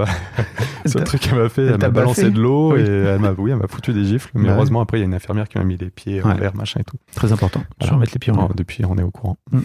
[0.84, 2.80] le truc qu'elle m'a fait, elle m'a balancé de l'eau Oui.
[2.80, 4.30] et elle m'a, oui, elle m'a foutu des gifles.
[4.34, 6.56] Mais heureusement après il y a une infirmière qui m'a mis les pieds en l'air,
[6.56, 6.96] machin et tout.
[7.14, 7.60] Très important.
[7.60, 7.78] Voilà.
[7.80, 8.54] Toujours mettre les pieds en l'air.
[8.54, 9.36] depuis on est au courant.
[9.52, 9.60] Mm.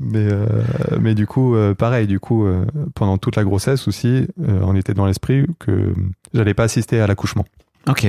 [0.00, 0.46] mais euh,
[1.00, 4.94] mais du coup euh, pareil, du coup euh, pendant toute la grossesse aussi, on était
[4.94, 5.94] dans l'esprit que
[6.34, 7.44] j'allais pas assister à l'accouchement.
[7.88, 8.06] Ok.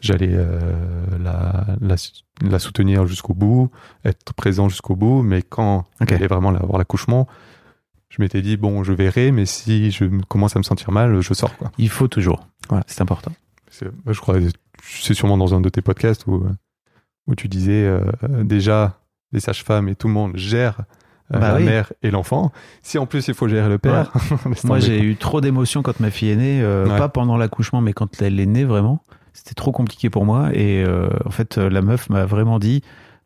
[0.00, 1.94] J'allais euh, la, la,
[2.40, 3.70] la soutenir jusqu'au bout,
[4.04, 6.08] être présent jusqu'au bout, mais quand Ok.
[6.10, 7.28] il allait vraiment avoir l'accouchement,
[8.08, 11.34] je m'étais dit, bon, je verrai, mais si je commence à me sentir mal, je
[11.34, 11.56] sors.
[11.56, 11.70] Quoi.
[11.78, 12.48] Il faut toujours.
[12.68, 12.84] Voilà.
[12.88, 13.32] C'est important.
[13.70, 14.36] C'est- je crois
[14.82, 16.44] c'est sûrement dans un de tes podcasts où,
[17.28, 18.02] où tu disais euh,
[18.42, 18.98] déjà
[19.30, 20.82] les sages-femmes et tout le monde gèrent euh,
[21.40, 21.64] Bah la oui.
[21.64, 22.52] mère et l'enfant.
[22.82, 24.12] Si en plus il faut gérer le père,
[24.64, 26.98] Moi, j'ai eu trop d'émotions quand ma fille est née, euh, Ouais.
[26.98, 29.02] pas pendant l'accouchement, mais quand elle est née vraiment.
[29.32, 30.50] C'était trop compliqué pour moi.
[30.52, 32.82] Et euh, en fait, euh, la meuf m'a vraiment dit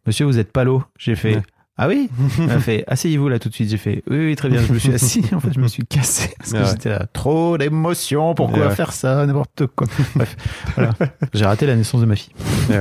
[0.07, 0.85] Monsieur, vous êtes palo.
[0.99, 1.43] J'ai fait Ouais.
[1.79, 2.09] Ah oui?
[2.39, 3.69] Elle m'a fait Asseyez-vous là tout de suite.
[3.69, 4.63] J'ai fait Oui, oui, très bien.
[4.63, 5.23] Je me suis assis.
[5.35, 6.33] En fait, je me suis cassé.
[6.39, 6.65] Parce que Ouais.
[6.71, 7.07] j'étais là.
[7.13, 8.35] Trop d'émotions.
[8.35, 9.87] Pourquoi faire ça N'importe quoi.
[10.15, 10.37] Bref,
[10.77, 10.93] voilà.
[11.35, 12.33] J'ai raté la naissance de ma fille.
[12.71, 12.81] Ouais.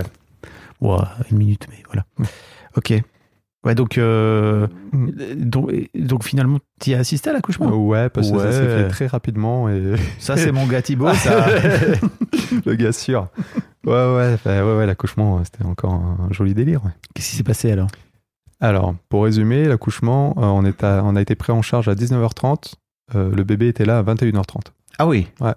[0.81, 2.05] Ouah, une minute, mais voilà.
[2.77, 2.93] Ok.
[3.65, 4.67] Ouais, donc, euh,
[5.36, 7.67] donc, donc finalement, tu as assisté à l'accouchement?
[7.71, 11.47] Ouais, parce que ça s'est fait très rapidement et Ça, c'est mon gars Thibaut, ça.
[12.65, 13.28] le gars sûr.
[13.84, 16.86] Ouais, ouais, bah, ouais, ouais, l'accouchement, c'était encore un joli délire.
[16.86, 16.91] ouais.
[17.15, 17.88] Qu'est-ce qui s'est passé alors?
[18.62, 21.95] Alors, pour résumer, l'accouchement, euh, on, est à- on a été pris en charge à
[21.95, 22.75] 19h30.
[23.15, 24.62] euh, le bébé était là à 21h30.
[24.99, 25.28] Ah oui?
[25.41, 25.54] Ouais.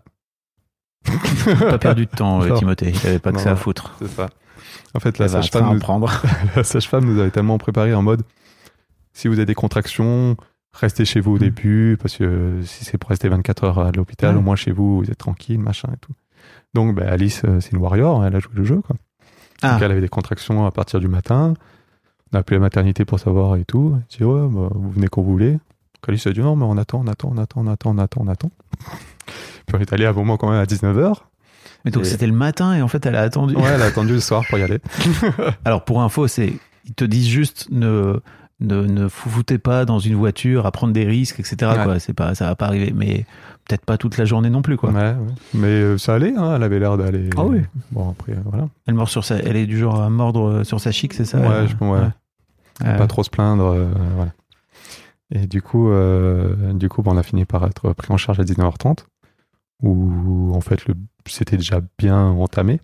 [1.61, 2.41] Pas perdu de temps.
[2.57, 2.93] Timothée.
[3.05, 3.95] Il avait pas que Non, ça à foutre.
[4.01, 4.29] C'est ça.
[4.95, 6.11] En fait, la sage-femme nous, prendre.
[6.57, 8.23] la sage-femme nous avait tellement préparé en mode
[9.13, 10.37] si vous avez des contractions,
[10.73, 11.41] restez chez vous au Mm.
[11.41, 14.39] début, parce que si c'est pour rester 24 heures à l'hôpital, Ouais.
[14.39, 16.13] au moins chez vous, vous êtes tranquille, machin et tout.
[16.75, 18.95] Donc, bah, Alice, euh, c'est une warrior, elle a joué le jeu, quoi.
[19.63, 19.73] Ah.
[19.73, 21.55] Donc, elle avait des contractions à partir du matin.
[22.33, 23.95] On a appelé la maternité pour savoir et tout.
[23.97, 25.53] Elle dit, ouais, bah, vous venez quand vous voulez.
[25.53, 25.61] Donc,
[26.09, 28.21] Alice a dit, non, mais on attend, on attend, on attend, on attend, on attend,
[28.25, 28.51] on attend.
[29.67, 31.15] Puis on est allé à un moment quand même à 19h.
[31.85, 33.55] Mais donc Et- c'était le matin et en fait elle a attendu.
[33.57, 34.79] Ouais, elle a attendu le soir pour y aller.
[35.65, 36.53] Alors pour info, c'est
[36.85, 38.21] ils te disent juste ne
[38.61, 41.57] ne ne foutez pas dans une voiture à prendre des risques, etc.
[41.77, 41.85] Ouais.
[41.85, 41.99] Quoi.
[42.01, 43.25] C'est pas ça va pas arriver, mais
[43.69, 44.91] peut-être pas toute la journée non plus quoi.
[44.91, 45.17] Ouais, ouais.
[45.55, 47.31] Mais euh, ça allait, hein, elle avait l'air d'aller.
[47.37, 47.61] Ah oui.
[47.93, 48.69] Bon, après, euh, voilà.
[48.87, 51.25] Elle mord sur sa, elle est du genre à mordre euh, sur sa chic, c'est
[51.27, 51.39] ça?
[51.39, 52.97] Ouais, elle je- ouais.
[52.97, 53.67] Pas trop se plaindre.
[53.67, 53.87] euh,
[54.17, 54.33] voilà.
[55.31, 58.41] Et du coup, euh, du coup bon, on a fini par être pris en charge
[58.41, 59.05] à 19h30,
[59.83, 60.81] où en fait,
[61.27, 62.81] c'était déjà bien entamé.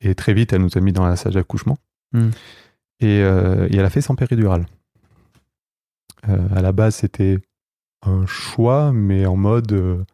[0.00, 1.76] Et très vite, elle nous a mis dans la salle d'accouchement.
[2.12, 2.30] Hmm.
[3.00, 4.66] Et, euh, et elle a fait sans péridurale.
[6.28, 7.38] Euh, à la base, c'était
[8.02, 10.04] un choix, mais en mode euh,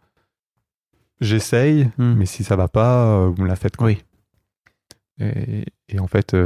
[1.21, 2.15] j'essaye, Hmm.
[2.15, 3.77] mais si ça va pas, vous me la faites.
[3.77, 3.87] Quoi.
[3.89, 4.03] Oui.
[5.21, 6.37] Et, et en fait,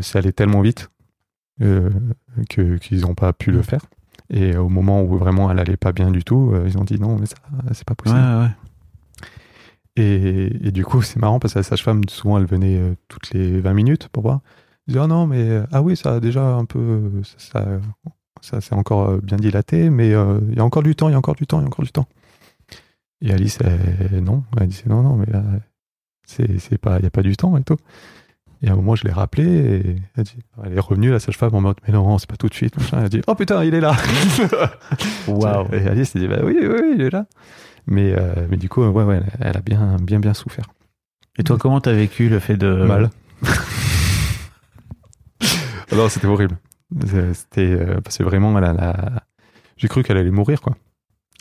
[0.00, 0.90] ça allait tellement vite
[1.58, 3.64] que qu'ils n'ont pas pu le Mm.
[3.64, 3.80] faire.
[4.30, 6.98] Et au moment où vraiment elle allait pas bien du tout, euh, ils ont dit
[6.98, 7.36] non, mais ça,
[7.72, 8.18] c'est pas possible.
[8.18, 8.48] ouais.
[9.96, 13.30] Et, et du coup, c'est marrant parce que la sage-femme, souvent, elle venait euh, toutes
[13.30, 14.40] les 20 minutes pour voir.
[14.86, 17.64] Elle disait, ah non, mais euh, ah oui, ça a déjà un peu, ça, ça,
[18.42, 21.14] ça s'est encore bien dilaté, mais euh, il y a encore du temps, il y
[21.14, 22.06] a encore du temps, il y a encore du temps.
[23.22, 25.42] Et Alice, elle, non, elle disait, non, non, mais là,
[26.26, 27.78] c'est, c'est pas, il n'y a pas du temps et tout.
[28.62, 31.54] Et à un moment, je l'ai rappelé et elle, dit, elle est revenue, la sage-femme,
[31.54, 32.76] en mode, mais non, c'est pas tout de suite.
[32.78, 32.98] Machin.
[33.00, 33.94] Elle a dit, oh putain, il est là.
[35.28, 35.66] Waouh.
[35.74, 37.26] Et Alice s'est dit, bah oui, oui, oui, il est là.
[37.86, 40.66] Mais, euh, mais du coup, ouais, ouais, elle a bien, bien, bien souffert.
[41.38, 43.10] Et toi, comment t'as vécu le fait de Mal.
[45.92, 46.56] non, c'était horrible.
[47.34, 49.22] C'était euh, parce que vraiment, elle a la-
[49.76, 50.74] j'ai cru qu'elle allait mourir, quoi.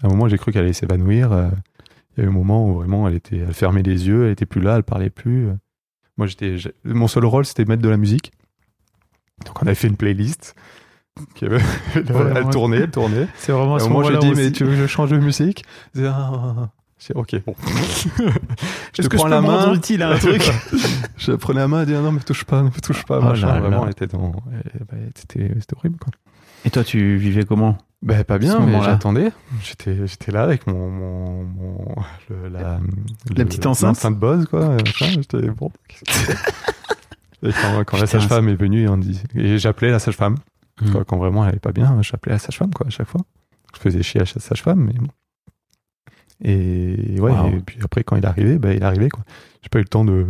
[0.04, 1.32] À un moment, j'ai cru qu'elle allait s'évanouir.
[1.32, 1.47] euh,
[2.17, 4.32] Il y a eu un moment où vraiment, elle était, elle fermait les yeux, elle
[4.32, 5.47] était plus là, elle parlait plus.
[6.17, 8.32] Moi, j'étais, mon seul rôle, c'était de mettre de la musique.
[9.45, 10.56] Donc, on avait fait une playlist.
[11.36, 11.62] Qui avait-
[11.95, 13.28] elle tournait, elle tournait.
[13.38, 15.63] C'est vraiment À un moment, j'ai dit, mais tu veux que je change de musique?
[15.93, 16.69] Disait, Ah, ah, ah.
[16.97, 17.56] J'ai dit, ok, bon.
[18.93, 19.73] je te que prends je la main.
[19.73, 20.41] utile à un truc?
[21.17, 23.19] Je prenais la main et disais, non, mais touche pas, ne me touche pas.
[23.19, 23.47] Oh machin.
[23.47, 23.84] là Vraiment, là.
[23.88, 24.30] elle était dans.
[24.32, 26.12] bah, c'était, c'était horrible, quoi.
[26.63, 27.78] Et toi, tu vivais comment?
[28.05, 29.31] Ben, pas bien, mais j'attendais.
[29.63, 30.89] J'étais, j'étais là avec mon.
[30.91, 31.95] mon, mon-
[32.29, 32.79] le- la,
[33.35, 33.95] La petite enceinte.
[33.95, 34.69] L'enceinte Bose, quoi.
[34.75, 35.07] machin.
[35.09, 35.71] J'étais bon.
[37.43, 40.35] Et quand, quand la sage-femme est venue, on dit, et j'appelais la sage-femme.
[40.81, 40.91] Mm.
[40.91, 43.21] Quand, quand vraiment elle allait pas bien, j'appelais la sage-femme, quoi, à chaque fois.
[43.75, 45.07] Je faisais chier à la sage-femme, mais bon.
[46.43, 47.47] Et ouais, Wow.
[47.49, 49.23] et puis après, quand il est arrivé, ben, il est arrivé, quoi.
[49.63, 50.25] J'ai pas eu le temps de.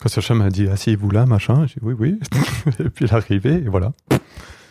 [0.00, 2.20] Quand la sage-femme m'a dit, asseyez-vous là, machin, j'ai dit, oui, oui.
[2.78, 3.92] et puis il est arrivé, et voilà.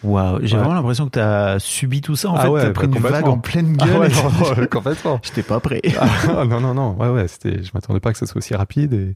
[0.04, 0.62] Waouh, j'ai Ouais.
[0.62, 2.30] vraiment l'impression que t'as subi tout ça.
[2.30, 3.98] En Ah fait, ouais, t'as pris une vague en pleine Ah gueule.
[4.00, 4.14] ouais, et-
[4.56, 5.20] non, non, complètement.
[5.24, 5.82] J'étais pas prêt.
[6.00, 8.94] Ah, non, non, non, ouais, ouais, c'était, je m'attendais pas que ça soit aussi rapide.
[8.94, 9.16] Et...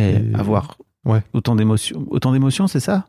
[0.00, 1.22] Et Et- avoir Ouais.
[1.34, 3.06] autant d'émotions, autant d'émotions, c'est ça?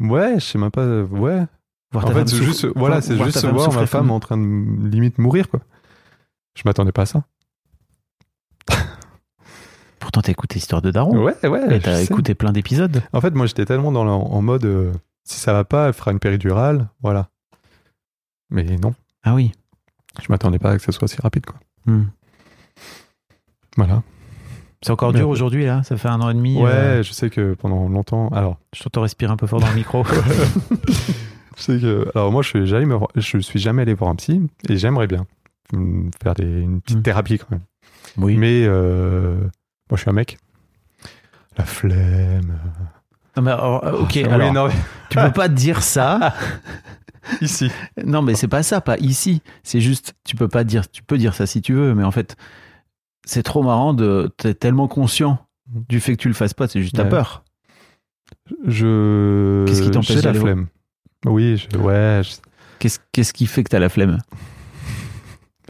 [0.00, 1.44] Ouais, je sais même pas, ouais.
[1.92, 4.88] Voir en fait, c'est juste, voilà, c'est juste femme voir ma femme en train de
[4.88, 5.60] limite mourir, quoi.
[6.56, 7.22] Je m'attendais pas à ça.
[10.00, 11.16] Pourtant, t'as écouté Histoire de Daron.
[11.22, 11.76] Ouais, ouais.
[11.76, 13.02] Et t'as écouté plein d'épisodes.
[13.12, 14.92] En fait, moi, j'étais tellement dans en mode, euh,
[15.28, 17.28] si ça va pas, elle fera une péridurale, voilà.
[18.50, 19.52] Mais non, Ah oui.
[20.22, 21.58] je m'attendais pas à que ce soit si rapide, quoi.
[21.86, 22.04] Hmm.
[23.76, 24.02] Voilà.
[24.82, 26.56] C'est encore Mais- dur aujourd'hui, là Ça fait un an et demi.
[26.56, 29.68] Ouais, euh, je sais que pendant longtemps, alors, Je t'entends respirer un peu fort dans
[29.68, 30.04] le micro.
[31.56, 34.76] C'est que, alors moi, je suis jamais, je suis jamais allé voir un psy et
[34.76, 35.26] j'aimerais bien
[36.22, 37.02] faire des, une petite Mm.
[37.02, 37.62] thérapie quand même.
[38.16, 38.36] Oui.
[38.36, 39.36] Mais euh,
[39.90, 40.38] moi, je suis un mec.
[41.56, 42.58] La flemme.
[43.36, 44.74] Non, mais alors, euh, ok, Oui, alors, non, mais-
[45.10, 46.34] tu peux pas dire ça.
[47.40, 47.70] ici.
[48.04, 49.42] Non, mais c'est pas ça, pas ici.
[49.62, 52.10] C'est juste, tu peux pas dire, tu peux dire ça si tu veux, mais en
[52.10, 52.36] fait,
[53.26, 56.80] c'est trop marrant de, t'es tellement conscient du fait que tu le fasses pas, c'est
[56.80, 57.08] juste ta Ouais.
[57.10, 57.44] peur.
[58.66, 59.64] Je.
[59.66, 60.66] Qu'est-ce qui t'empêche la flemme.
[61.26, 62.36] Oui, je, ouais, je,
[62.78, 64.18] Qu'est-ce, qu'est-ce qui fait que t'as la flemme?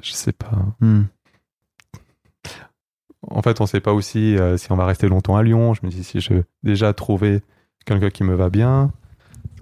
[0.03, 0.51] je sais pas.
[0.81, 1.03] Hmm.
[3.31, 5.75] En fait, on sait pas aussi euh, si on va rester longtemps à Lyon.
[5.75, 7.43] Je me dis si je déjà trouver
[7.85, 8.93] quelqu'un qui me va bien.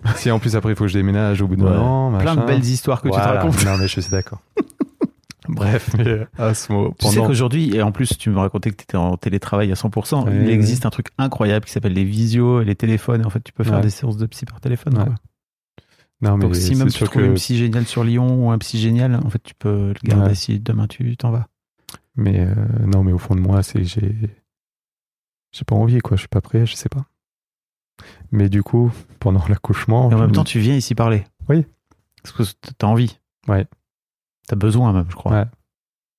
[0.16, 1.76] Si en plus après il faut que je déménage au bout d'un Ouais.
[1.78, 3.64] an, Plein de belles histoires que tu te racontes.
[3.64, 4.40] Non mais je suis d'accord.
[5.48, 8.76] Bref, mais à ce moment, Tu sais qu'aujourd'hui, et en plus, tu me racontais que
[8.76, 10.52] tu étais en télétravail à 100%, Ouais, il ouais.
[10.52, 13.22] existe un truc incroyable qui s'appelle les visios et les téléphones.
[13.22, 14.94] Et en fait, tu peux faire des séances de psy par téléphone.
[14.94, 15.14] Quoi.
[16.20, 18.58] non mais Donc, si même tu trouves que- une psy géniale sur Lyon ou un
[18.58, 21.46] psy génial, en fait, tu peux le garder si demain tu t'en vas.
[22.16, 22.54] Mais euh,
[22.86, 24.14] non, mais au fond de moi, c'est j'ai
[25.52, 26.16] j'ai pas envie quoi.
[26.16, 27.04] Je suis pas prêt, je sais pas.
[28.30, 31.24] Mais du coup, pendant l'accouchement, Et en même me- temps, tu viens ici parler.
[31.48, 31.66] Oui.
[32.22, 32.42] Parce que
[32.78, 33.18] t'as envie.
[33.48, 33.66] Ouais.
[34.48, 35.32] T'as besoin même, je crois.
[35.32, 35.44] Ouais.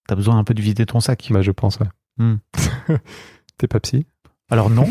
[0.07, 1.27] T'as besoin un peu de vider ton sac.
[1.31, 1.87] bah je pense ouais.
[2.17, 2.37] Hmm.
[3.57, 4.05] T'es pas psy?
[4.49, 4.85] Alors non.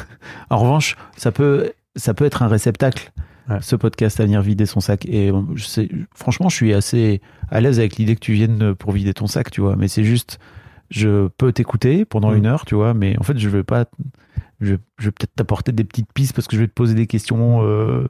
[0.50, 3.12] en revanche, ça peut, ça peut être un réceptacle,
[3.48, 3.58] Ouais.
[3.60, 5.04] ce podcast à venir vider son sac.
[5.06, 8.74] Et bon, je sais, franchement, je suis assez à l'aise avec l'idée que tu viennes
[8.74, 9.76] pour vider ton sac, tu vois.
[9.76, 10.38] Mais c'est juste,
[10.90, 12.36] je peux t'écouter pendant Mm.
[12.38, 12.94] une heure, tu vois.
[12.94, 13.84] Mais en fait, je vais pas,
[14.62, 17.06] je, je vais peut-être t'apporter des petites pistes parce que je vais te poser des
[17.06, 18.08] questions euh,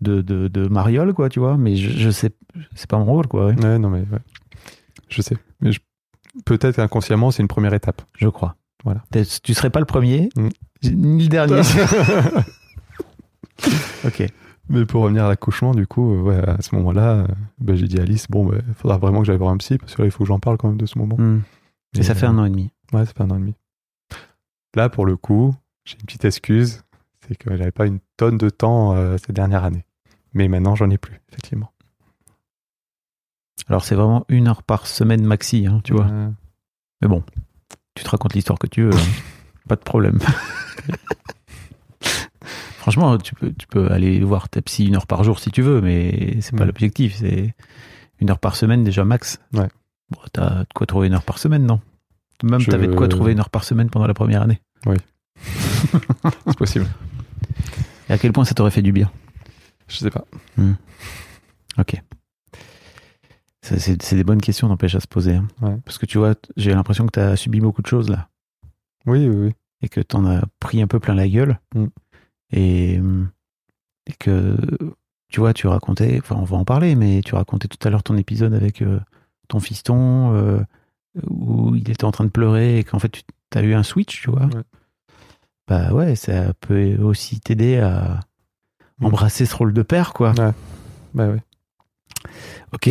[0.00, 1.56] de, de, de mariole, quoi, tu vois.
[1.56, 2.30] Mais je, je sais,
[2.76, 3.46] c'est pas mon rôle, quoi.
[3.46, 3.54] ouais.
[3.64, 4.18] Ouais, non mais ouais.
[5.08, 5.36] je sais.
[5.60, 5.70] Mais
[6.44, 8.02] peut-être inconsciemment, c'est une première étape.
[8.16, 8.54] Je crois.
[8.84, 9.02] Voilà.
[9.42, 10.48] Tu serais pas le premier, Mm.
[10.92, 11.62] ni le dernier.
[14.04, 14.26] ok.
[14.68, 17.26] Mais pour revenir à l'accouchement, du coup, euh, ouais, à ce moment-là, euh,
[17.58, 19.94] ben, j'ai dit à Alice, bon, il faudra vraiment que j'aille voir un psy, parce
[19.94, 21.16] que là, il faut que j'en parle quand même de ce moment.
[21.18, 21.42] Mm.
[21.98, 22.70] Et ça fait euh, un an et demi.
[22.92, 23.54] Ouais, ça fait un an et demi.
[24.74, 26.82] Là, pour le coup, j'ai une petite excuse,
[27.26, 29.84] c'est que j'avais pas une tonne de temps euh, ces dernières années.
[30.32, 31.70] Mais maintenant, j'en ai plus, effectivement.
[33.68, 36.06] Alors c'est vraiment une heure par semaine maxi, hein, tu vois.
[36.06, 36.30] Euh,
[37.00, 37.22] Mais bon,
[37.94, 39.02] tu te racontes l'histoire que tu veux, hein.
[39.68, 40.18] pas de problème.
[42.82, 45.62] Franchement, tu peux, tu peux aller voir ta psy une heure par jour si tu
[45.62, 46.66] veux, mais c'est pas Ouais.
[46.66, 47.14] l'objectif.
[47.16, 47.54] C'est
[48.20, 49.38] une heure par semaine déjà max.
[49.54, 49.68] Ouais.
[50.10, 51.80] Bon, t'as de quoi trouver une heure par semaine, non?
[52.42, 54.60] Même Je- t'avais de quoi trouver une heure par semaine pendant la première année.
[55.36, 56.86] c'est possible.
[58.08, 59.10] Et à quel point ça t'aurait fait du bien?
[59.88, 60.24] Je sais pas.
[61.78, 62.02] Ok.
[63.62, 65.36] Ça, C'est c'est des bonnes questions, n'empêche à se poser.
[65.36, 65.46] hein.
[65.60, 65.76] Ouais.
[65.84, 68.28] Parce que tu vois, j'ai l'impression que tu as subi beaucoup de choses là.
[69.06, 69.52] Oui, oui, oui.
[69.82, 71.58] Et que tu en as pris un peu plein la gueule.
[71.76, 71.86] Mm.
[72.52, 72.94] Et,
[74.06, 74.56] et que,
[75.28, 78.02] tu vois, tu racontais, enfin, on va en parler, mais tu racontais tout à l'heure
[78.02, 79.00] ton épisode avec euh,
[79.48, 80.60] ton fiston euh,
[81.28, 83.10] où il était en train de pleurer et qu'en fait,
[83.50, 84.44] tu as eu un switch, tu vois.
[84.46, 84.62] Ouais.
[85.68, 88.20] Bah ouais, ça peut aussi t'aider à
[89.00, 89.06] Mm.
[89.06, 90.32] embrasser ce rôle de père, quoi.
[90.38, 90.52] Ouais.
[91.14, 91.42] Bah ouais.
[92.72, 92.90] Ok.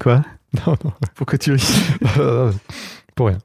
[0.00, 0.22] Quoi?
[0.66, 0.92] Non, non.
[1.14, 1.80] Pourquoi tu ris?
[3.14, 3.38] Pour rien.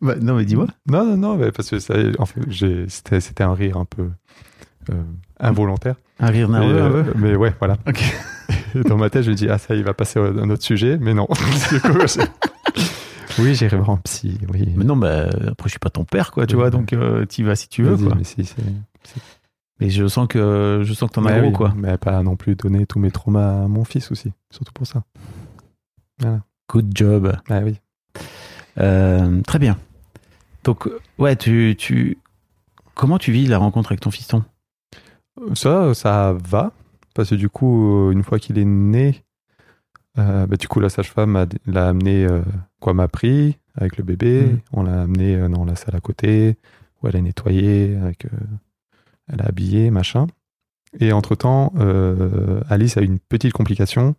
[0.00, 0.66] Bah, Non, mais dis-moi.
[0.88, 2.40] Non, non, non, mais parce que ça, en fait,
[2.88, 4.10] c'était c'était un rire un peu
[4.90, 5.02] euh,
[5.40, 5.96] involontaire.
[6.20, 7.76] Un rire mais, nerveux, un euh, peu mais ouais, voilà.
[8.88, 10.98] Dans ma tête, je me dis, ah, ça, il va passer à un autre sujet,
[11.00, 11.26] mais non.
[11.70, 12.22] Du coup, j'ai-
[13.42, 14.68] oui, j'irai voir un psy, oui.
[14.76, 16.62] Mais non, bah, après, je suis pas ton père, quoi, tu Ouais.
[16.62, 18.14] vois, donc euh, tu vas si tu veux, quoi.
[18.16, 18.48] Mais, si,
[19.80, 21.72] Mais je sens que je sens que t'en as gros, oui, quoi.
[21.76, 25.02] Mais pas non plus donner tous mes traumas à mon fils aussi, surtout pour ça.
[26.68, 27.32] Good job.
[27.48, 27.80] Ah oui.
[28.78, 29.78] Euh, très bien.
[30.64, 32.18] Donc, ouais, tu, tu,
[32.94, 34.44] comment tu vis la rencontre avec ton fiston?
[35.54, 36.72] Ça, ça va.
[37.14, 39.22] Parce que du coup, euh, une fois qu'il est né,
[40.18, 42.42] euh, bah, du coup, la sage-femme l'a amené, euh,
[42.80, 44.42] quoi, m'a pris avec le bébé.
[44.42, 44.60] Mhm.
[44.72, 46.56] On l'a amené dans la salle à côté,
[47.02, 48.26] où elle a nettoyé, avec,
[49.32, 50.26] elle a habillé, machin.
[51.00, 51.72] Et entre-temps,
[52.68, 54.14] Alice a eu une petite complication.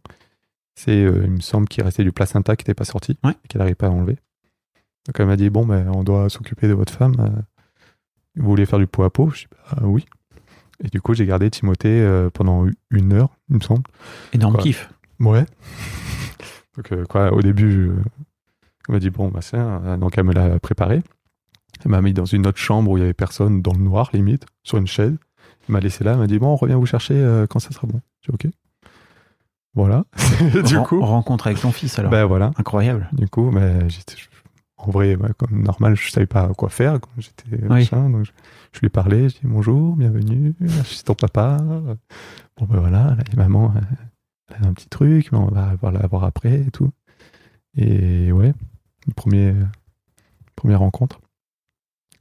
[0.77, 3.31] C'est, euh, il me semble qu'il restait du placenta qui n'était pas sorti, Ouais.
[3.31, 4.17] et qu'elle n'arrivait pas à enlever.
[5.07, 7.15] Donc elle m'a dit, bon, ben, on doit s'occuper de votre femme.
[7.19, 7.41] euh,
[8.37, 9.29] Vous voulez faire du pot à pot?
[9.31, 10.05] Je dis, bah oui.
[10.83, 13.83] Et du coup, j'ai gardé Timothée euh, pendant une heure, il me semble.
[14.33, 14.89] Énorme kiff.
[15.19, 15.45] Ouais.
[16.75, 17.91] Donc, euh, quoi, au début,
[18.87, 19.57] elle m'a dit, bon, bah, c'est,
[19.97, 21.01] donc elle me l'a préparé.
[21.85, 24.09] Elle m'a mis dans une autre chambre où il y avait personne, dans le noir,
[24.13, 25.15] limite, sur une chaise.
[25.67, 27.71] Elle m'a laissé là, elle m'a dit, bon, on revient vous chercher euh, quand ça
[27.71, 28.01] sera bon.
[28.21, 28.51] J'ai dit, ok.
[29.73, 30.03] Voilà.
[30.65, 32.11] du Ren- coup, rencontre avec ton fils, alors.
[32.11, 32.51] ben voilà.
[32.57, 33.09] Incroyable.
[33.13, 34.15] Du coup, ben, j'étais-
[34.77, 36.99] en vrai, bah, comme normal, je savais pas quoi faire.
[37.17, 37.87] J'étais Oui.
[37.89, 38.31] donc je,
[38.73, 41.57] je lui parlais, je dis bonjour, bienvenue, je suis ton papa.
[42.57, 43.73] Bon ben voilà, là, et maman,
[44.49, 46.91] elle a un petit truc, mais on va voir la voir après et tout.
[47.77, 48.53] Et ouais,
[49.15, 49.53] premier,
[50.55, 51.19] première rencontre.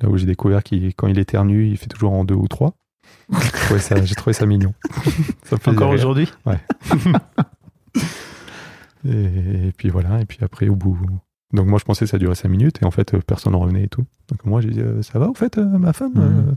[0.01, 2.75] Là où j'ai découvert qu'il, quand il éternue, il fait toujours en deux ou trois.
[3.31, 4.75] J'ai trouvé ça, j'ai trouvé ça mignon.
[5.45, 6.01] Ça Encore rire.
[6.01, 6.29] aujourd'hui?
[9.07, 10.99] Et, et puis voilà, et puis après au bout.
[11.55, 13.61] Donc moi je pensais que ça durait 5 minutes et en fait euh, personne n'en
[13.61, 14.05] revenait et tout.
[14.29, 16.57] Donc moi j'ai dit euh, ça va au fait euh, ma femme Mhm.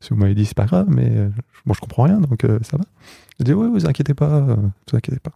[0.00, 1.08] Si vous m'avez dit c'est pas grave mais
[1.64, 2.84] moi je comprends rien donc ça va.
[3.38, 5.32] J'ai dit ouais vous inquiétez pas, vous inquiétez pas.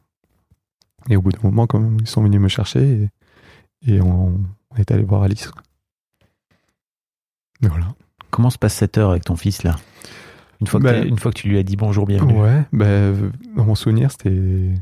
[1.09, 3.09] Et au bout d'un moment quand même ils sont venus me chercher
[3.87, 4.39] et, et on,
[4.71, 5.51] on est allé voir Alice.
[7.63, 7.87] Voilà.
[8.31, 9.77] Comment se passe cette heure avec ton fils là?
[10.61, 12.39] Une fois, que Ben- une fois que tu lui as dit bonjour, bienvenue.
[12.41, 14.75] Ouais, ben, dans mon souvenir, c'était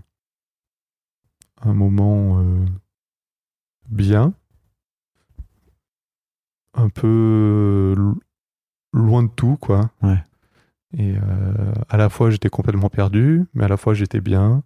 [1.62, 2.64] un moment euh,
[3.88, 4.32] bien,
[6.74, 8.20] un peu lo-
[8.92, 9.90] loin de tout, quoi.
[10.02, 10.22] Ouais.
[10.96, 14.62] Et euh, à la fois, j'étais complètement perdu, mais à la fois, j'étais bien.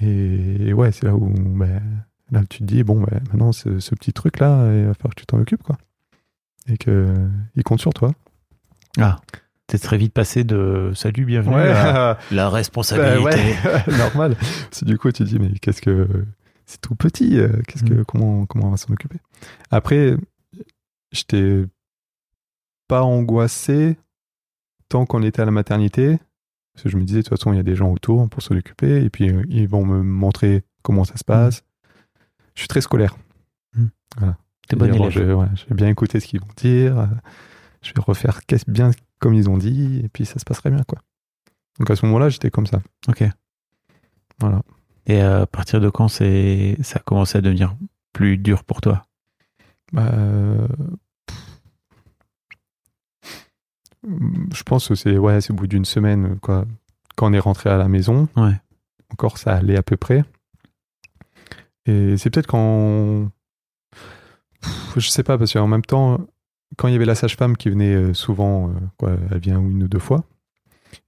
[0.00, 1.82] Et ouais, c'est là où ben,
[2.30, 5.20] là, tu te dis, bon, ben, maintenant, ce, ce petit truc-là, il va falloir que
[5.20, 5.78] tu t'en occupes, quoi.
[6.68, 8.12] Et qu'il compte sur toi.
[8.98, 9.18] Ah,
[9.68, 13.54] t'es très vite passé de salut, bienvenue à la responsabilité.
[13.64, 14.36] Bah ouais, normal.
[14.78, 16.26] Que du coup, tu te dis, mais qu'est-ce que.
[16.66, 17.38] C'est tout petit.
[17.38, 18.04] euh, Qu'est-ce que, Mm.
[18.04, 19.18] comment, comment on va s'en occuper?
[19.70, 20.16] Après,
[21.12, 21.64] j'étais
[22.88, 23.96] pas angoissé
[24.88, 26.18] tant qu'on était à la maternité.
[26.74, 28.42] Parce que je me disais, de toute façon, il y a des gens autour pour
[28.42, 29.02] s'en occuper.
[29.04, 31.62] Et puis, euh, ils vont me montrer comment ça se passe.
[32.54, 33.16] Je suis très scolaire.
[33.74, 33.86] Mm.
[34.18, 34.36] Voilà.
[34.68, 35.10] T'es bon élève.
[35.10, 36.98] Je, ouais, je vais bien écouter ce qu'ils vont dire.
[36.98, 37.06] euh,
[37.82, 38.90] Je vais refaire bien
[39.20, 40.00] comme ils ont dit.
[40.04, 40.98] Et puis, ça se passerait bien, quoi.
[41.78, 42.82] Donc, à ce moment-là, j'étais comme ça.
[43.08, 43.24] Ok.
[44.40, 44.62] Voilà.
[45.06, 47.76] Et à partir de quand c'est ça a commencé à devenir
[48.12, 49.04] plus dur pour toi?
[49.92, 50.66] Bah, euh,
[54.52, 56.64] Je pense que c'est ouais, c'est au bout d'une semaine, quoi.
[57.16, 58.52] Quand on est rentré à la maison, Ouais.
[59.12, 60.24] encore ça allait à peu près.
[61.86, 63.28] Et c'est peut-être quand.
[64.96, 66.20] Je sais pas, parce qu'en même temps,
[66.76, 69.82] quand il y avait la sage-femme qui venait euh, souvent, euh, quoi, elle vient une
[69.84, 70.24] ou deux fois.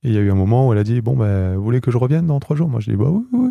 [0.02, 1.80] Et il y a eu un moment où elle a dit Bon, bah, vous voulez
[1.80, 2.68] que je revienne dans trois jours?
[2.68, 3.50] Moi, je dis Bah oui, oui.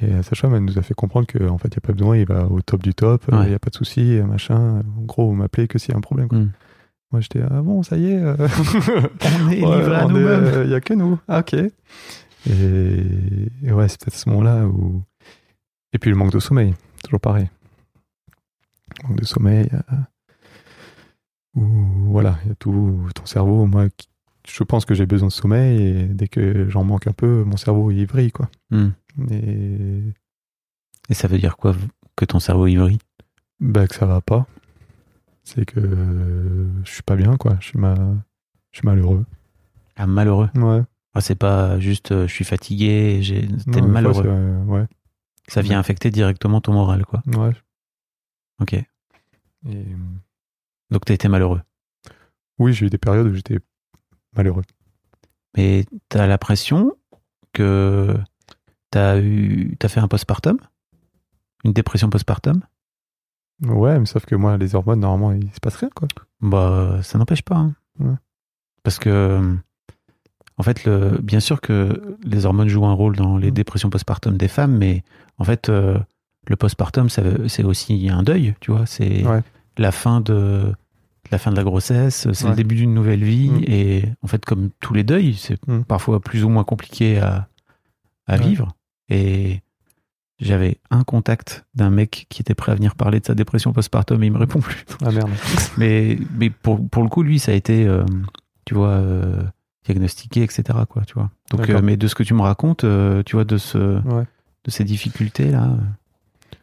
[0.00, 2.16] Et la sage-femme, elle nous a fait comprendre qu'en fait, il n'y a pas besoin,
[2.16, 3.48] il va au top du top, il Ouais.
[3.48, 4.80] n'y a pas de souci, euh, machin.
[4.96, 6.28] En gros, vous m'appelez que s'il y a un problème.
[6.28, 6.38] quoi.
[6.38, 6.52] Mm.
[7.10, 8.22] Moi, j'étais Ah bon, ça y est.
[8.22, 8.36] euh,
[9.44, 10.62] On est livré à nous-mêmes.
[10.64, 11.18] Il n'y a que nous.
[11.26, 11.54] Ah, ok.
[11.54, 11.72] Et,
[13.62, 15.02] et ouais, c'est peut-être ce moment-là où.
[15.92, 17.48] Et puis le manque de sommeil, toujours pareil.
[19.04, 19.68] Manque de sommeil.
[19.72, 19.96] euh,
[21.56, 21.62] Où,
[22.10, 23.66] voilà, il y a tout ton cerveau.
[23.66, 24.07] Moi, qui-
[24.50, 27.56] je pense que j'ai besoin de sommeil et dès que j'en manque un peu, mon
[27.56, 28.50] cerveau il quoi.
[28.70, 28.88] Hmm.
[29.30, 30.02] Et
[31.08, 31.74] Et ça veut dire quoi
[32.16, 32.98] que ton cerveau il
[33.60, 34.46] bah, que ça va pas.
[35.42, 37.56] C'est que euh, je suis pas bien, quoi.
[37.60, 37.94] Je suis, ma...
[38.70, 39.24] je suis malheureux.
[39.96, 40.50] Ah, malheureux?
[40.54, 40.82] Ouais.
[41.14, 44.24] Ah, c'est pas juste euh, je suis fatigué, j'ai- t'es Non, des fois, malheureux.
[44.26, 44.86] euh, ouais.
[45.48, 47.22] Ça vient affecter directement ton moral, quoi.
[47.26, 47.52] Ouais.
[48.60, 48.74] Ok.
[48.74, 49.84] Et,
[50.90, 51.62] Donc t'as été malheureux?
[52.58, 53.58] Oui, j'ai eu des périodes où j'étais
[54.38, 54.62] malheureux.
[55.56, 56.94] Mais t'as l'impression
[57.52, 58.16] que
[58.90, 60.58] t'as eu, t'as fait un postpartum,
[61.64, 62.60] une dépression postpartum?
[63.66, 66.06] Ouais, mais sauf que moi, les hormones, normalement, il se passe rien, quoi.
[66.40, 67.56] Bah, ça n'empêche pas.
[67.56, 67.74] hein.
[67.98, 68.14] Ouais.
[68.84, 69.56] Parce que,
[70.56, 73.54] en fait, le, bien sûr que les hormones jouent un rôle dans les Mm.
[73.54, 75.02] dépressions postpartum des femmes, mais
[75.38, 75.98] en fait, euh,
[76.46, 78.86] le postpartum, c'est aussi un deuil, tu vois.
[78.86, 79.42] C'est Ouais.
[79.76, 80.72] la fin de
[81.30, 82.50] la fin de la grossesse, c'est Ouais.
[82.50, 83.62] le début d'une nouvelle vie, Mm.
[83.66, 85.82] et en fait, comme tous les deuils, c'est Mm.
[85.84, 87.48] parfois plus ou moins compliqué à,
[88.26, 88.42] à Ouais.
[88.46, 88.68] vivre.
[89.10, 89.60] Et
[90.40, 94.22] j'avais un contact d'un mec qui était prêt à venir parler de sa dépression postpartum,
[94.22, 94.84] et il me répond plus.
[95.04, 95.30] Ah merde.
[95.78, 98.04] Mais, mais pour, pour le coup, lui, ça a été, euh,
[98.64, 99.42] tu vois, euh,
[99.84, 100.62] diagnostiqué, etc.
[100.88, 101.30] Quoi, tu vois.
[101.50, 102.84] Donc, euh, mais de ce que tu me racontes,
[103.24, 104.24] tu vois, de, ce, Ouais.
[104.64, 105.70] de ces difficultés-là,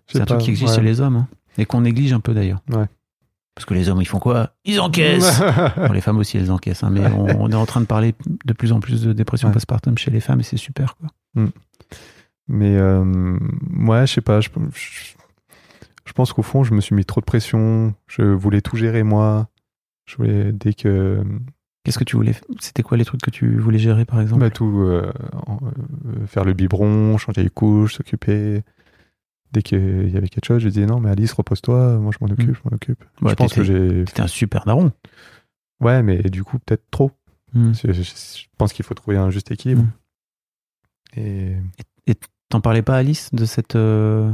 [0.07, 2.61] c'est un truc qui existe chez les hommes, hein, et qu'on néglige un peu d'ailleurs.
[2.69, 2.85] Ouais.
[3.55, 4.51] Parce que les hommes, ils font quoi?
[4.65, 5.41] Ils encaissent
[5.77, 8.13] Bon, Les femmes aussi, elles encaissent, hein, mais on, on est en train de parler
[8.45, 10.97] de plus en plus de dépression postpartum chez les femmes, et c'est super.
[10.97, 11.45] Quoi.
[12.47, 13.37] Mais euh,
[13.87, 14.41] ouais, je sais pas.
[14.41, 15.13] Je, je,
[16.05, 17.93] je pense qu'au fond, je me suis mis trop de pression.
[18.07, 19.47] Je voulais tout gérer moi.
[20.05, 21.23] Je voulais dès que
[21.85, 24.41] Qu'est-ce que tu voulais C'était quoi les trucs que tu voulais gérer, par exemple?
[24.41, 25.11] Bah, tout euh,
[25.47, 28.63] euh, faire le biberon, changer les couches, s'occuper.
[29.55, 31.97] Dès qu'il y avait quelque chose, je disais non, mais Alice, repose-toi.
[31.97, 32.49] Moi, je m'en occupe.
[32.49, 32.55] Mm.
[32.55, 33.01] Je m'en occupe.
[33.21, 34.05] Ouais, je pense que j'ai.
[34.05, 34.91] C'était un super daron.
[35.79, 37.11] Ouais, mais du coup, peut-être trop.
[37.53, 37.71] Hmm.
[37.71, 39.83] Je, je- je pense qu'il faut trouver un juste équilibre.
[39.83, 39.89] Mm.
[41.17, 41.55] Et
[42.49, 44.29] T'en parlais pas, Alice, de cette, euh,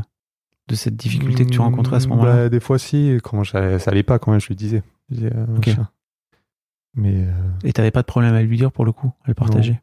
[0.68, 2.34] de cette difficulté que tu rencontrais à ce Mm, moment-là?
[2.36, 3.18] bah, Des fois, si.
[3.24, 4.82] Quand ça, ça allait pas, quand même, je lui disais.
[5.10, 5.84] Je disais, euh.
[6.96, 7.32] Mais euh,
[7.64, 9.80] Et t'avais pas de problème à lui dire pour le coup, à le partager?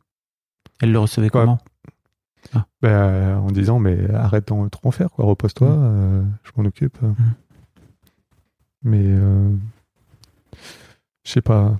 [0.83, 1.31] Elle le recevait Ouais.
[1.31, 1.59] comment?
[2.55, 5.25] Bah, euh, en disant, mais arrête d'en trop en faire, quoi.
[5.27, 5.81] Repose-toi, Mm.
[5.83, 6.99] euh, je m'en occupe.
[8.83, 9.51] Mais euh,
[11.25, 11.77] je sais pas.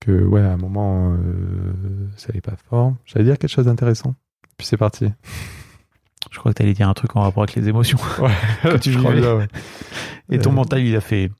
[0.00, 1.72] Que, ouais, à un moment, euh,
[2.16, 2.94] ça allait pas fort.
[3.06, 4.14] J'allais dire quelque chose d'intéressant.
[4.56, 5.06] Puis c'est parti.
[6.32, 7.98] Je crois que t'allais dire un truc en rapport avec les émotions.
[8.20, 8.30] Ouais,
[8.62, 9.22] Que tu je crois vivais.
[9.26, 9.48] bien, ouais.
[10.30, 11.30] Et ton mental, il a fait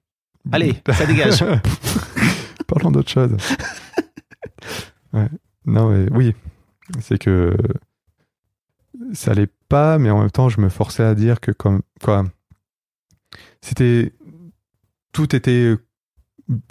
[0.52, 1.44] Allez, ça dégage
[2.68, 3.36] Parlons d'autre chose.
[5.12, 5.28] ouais.
[5.66, 6.34] Non, mais oui.
[7.00, 7.56] C'est que
[9.12, 12.24] ça allait pas, mais en même temps, je me forçais à dire que comme quoi,
[13.60, 14.12] c'était
[15.12, 15.74] tout était,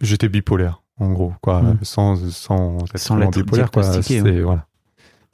[0.01, 1.80] j'étais bipolaire en gros, quoi, Mm.
[1.84, 3.84] sans sans être Sans bipolaire, quoi.
[3.84, 4.65] diagnostiqué, C'est voilà.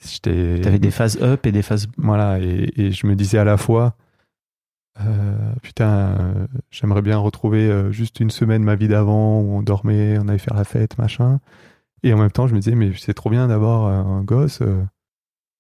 [0.04, 0.62] J'étais.
[0.62, 1.88] T'avais des phases up et des phases.
[1.98, 3.96] Voilà, et, et je me disais à la fois,
[5.00, 5.90] euh, putain,
[6.20, 10.28] euh, j'aimerais bien retrouver euh, juste une semaine ma vie d'avant où on dormait, on
[10.28, 11.40] allait faire la fête, machin.
[12.04, 14.62] Et en même temps, je me disais, mais c'est trop bien d'avoir euh, un gosse.
[14.62, 14.82] euh,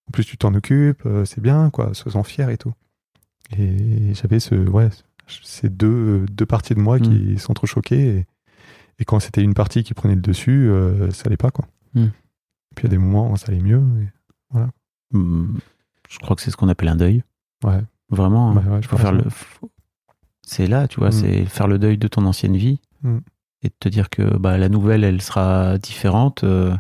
[0.08, 2.74] en plus, tu t'en occupes, euh, c'est bien, quoi, sois-en fier et tout.
[3.58, 4.90] Et j'avais ce, ouais,
[5.44, 8.08] ces deux, deux parties de moi qui s'entrechoquaient.
[8.18, 8.26] Et,
[9.00, 11.66] et quand c'était une partie qui prenait le dessus, euh, ça allait pas, quoi.
[11.94, 12.08] Mm.
[12.76, 13.82] Puis il y a des moments où ça allait mieux.
[14.02, 14.58] et-
[15.14, 15.58] Hmm,
[16.10, 17.24] Je crois que c'est ce qu'on appelle un deuil.
[17.66, 17.82] ouais.
[18.10, 18.52] Vraiment.
[18.52, 18.56] hein.
[18.56, 19.24] Bah ouais, je faut faire le.
[20.46, 22.80] C'est là, tu vois, c'est faire le deuil de ton ancienne vie.
[23.64, 26.44] Et de te dire que bah, la nouvelle, elle sera différente.
[26.44, 26.76] euh,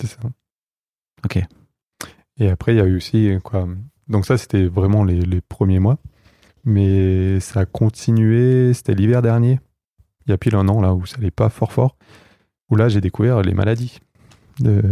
[0.00, 0.20] C'est ça.
[1.24, 1.38] Ok.
[2.38, 3.68] Et après, il y a eu aussi quoi.
[4.08, 5.98] Donc ça, c'était vraiment les, les premiers mois.
[6.64, 8.72] Mais ça a continué.
[8.74, 9.60] C'était l'hiver dernier.
[10.26, 11.96] Il y a pile un an là où ça allait pas fort fort.
[12.70, 13.98] Où là, j'ai découvert les maladies.
[14.60, 14.82] De...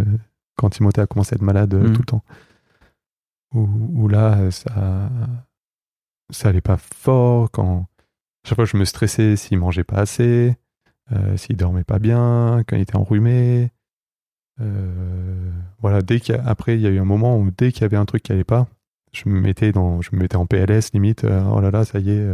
[0.57, 1.93] Quand Timothée a commencé à être malade euh, Mhm.
[1.95, 2.25] tout le temps.
[3.55, 3.61] Où,
[3.95, 5.11] où là, ça,
[6.31, 7.51] ça allait pas fort.
[7.51, 7.87] Quand
[8.47, 10.57] chaque fois, je me stressais s'il mangeait pas assez,
[11.13, 13.71] euh, s'il dormait pas bien, quand il était enrhumé.
[14.61, 15.51] Euh,
[15.81, 17.97] voilà, dès qu'il après, il y a eu un moment où dès qu'il y avait
[17.97, 18.67] un truc qui allait pas,
[19.13, 21.25] je me mettais dans, je me mettais en PLS limite.
[21.25, 22.29] euh, oh là là, ça y est,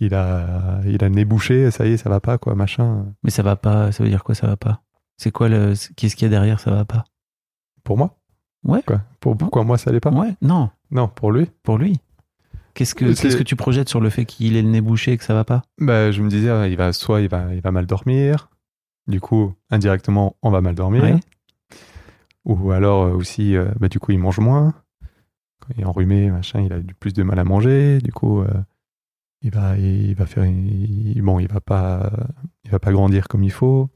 [0.00, 3.06] il a, il a le nez bouché, ça y est, ça va pas quoi, machin.
[3.22, 4.82] Mais ça va pas, ça veut dire quoi, ça va pas?
[5.16, 5.74] C'est quoi le.
[5.96, 7.04] Qu'est-ce qu'il y a derrière, ça va pas?
[7.84, 8.16] Pour moi?
[8.64, 8.82] Ouais.
[8.86, 9.00] Quoi?
[9.20, 10.10] Pour, Pourquoi moi ça allait pas?
[10.10, 11.46] Ouais, non, Non, pour lui?
[11.62, 12.00] pour lui.
[12.74, 15.12] Qu'est-ce que, C'est- qu'est-ce que tu projettes sur le fait qu'il ait le nez bouché
[15.12, 15.62] et que ça va pas?
[15.78, 18.48] Bah, je me disais, il va soit il va, il va mal dormir.
[19.08, 21.02] Du coup, indirectement, on va mal dormir.
[21.02, 21.20] Ouais.
[22.44, 24.74] Ou alors euh, aussi, euh, bah, du coup, il mange moins.
[25.60, 27.98] Quand il est enrhumé, machin, il a du plus de mal à manger.
[27.98, 28.48] Du coup, euh,
[29.42, 32.10] il va, il va faire, il- bon, il va pas,
[32.64, 33.88] il va pas grandir comme il faut.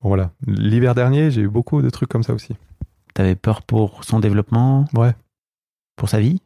[0.00, 0.32] Bon, voilà.
[0.46, 2.54] L'hiver dernier, j'ai eu beaucoup de trucs comme ça aussi.
[3.14, 5.14] T'avais peur pour son développement, Ouais.
[5.96, 6.40] pour sa vie?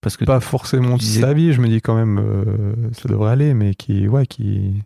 [0.00, 3.32] Parce que Pas forcément disais- sa vie, je me dis quand même, euh, ça devrait
[3.32, 4.82] aller, mais qui, ouais, qui,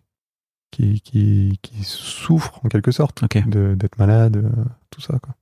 [0.71, 3.47] qui, qui, qui souffre en quelque sorte Ok.
[3.47, 5.35] de- d'être malade, euh, tout ça, quoi.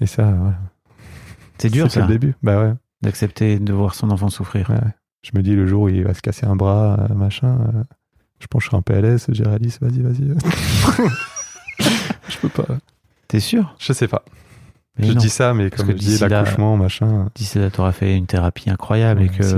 [0.00, 0.58] Et ça, voilà.
[1.58, 2.34] c'est dur C'est ça, le début.
[2.42, 2.74] Bah ouais.
[3.02, 4.70] d'accepter de voir son enfant souffrir.
[4.70, 4.80] ouais.
[5.22, 7.84] Je me dis le jour où il va se casser un bras, euh, machin, euh,
[8.40, 10.34] je pense que je serai en PLS, j'ai Alice, vas-y, vas-y.
[12.28, 12.66] je peux pas.
[13.28, 13.76] T'es sûr?
[13.78, 14.24] Je sais pas.
[14.98, 15.18] Mais je non.
[15.20, 17.28] dis ça, mais Parce comme que je dis, l'accouchement, machin.
[17.34, 19.54] D'ici là, t'auras fait une thérapie incroyable et que si,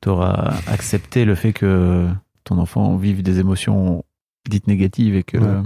[0.00, 2.08] t'auras accepté le fait que
[2.44, 4.04] ton enfant vive des émotions
[4.48, 5.38] dites négatives et que.
[5.38, 5.62] Ouais.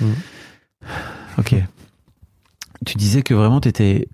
[0.00, 0.12] Mm.
[1.38, 1.54] Ok.
[2.86, 4.08] Tu disais que vraiment t'étais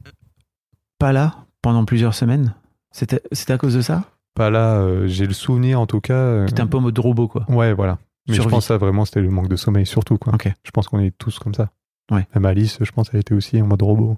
[0.98, 2.54] pas là pendant plusieurs semaines?
[2.92, 4.04] C'était à cause de ça?
[4.34, 6.14] Pas là, euh, j'ai le souvenir en tout cas.
[6.14, 7.44] euh, T'étais un peu en mode robot quoi.
[7.48, 7.98] Ouais, voilà.
[8.28, 8.48] Mais Survie.
[8.48, 10.34] je pense que ça vraiment c'était le manque de sommeil surtout quoi.
[10.34, 10.52] Ok.
[10.62, 11.70] Je pense qu'on est tous comme ça.
[12.10, 12.26] Ouais.
[12.34, 14.16] Même Alice, je pense elle était aussi en mode robot.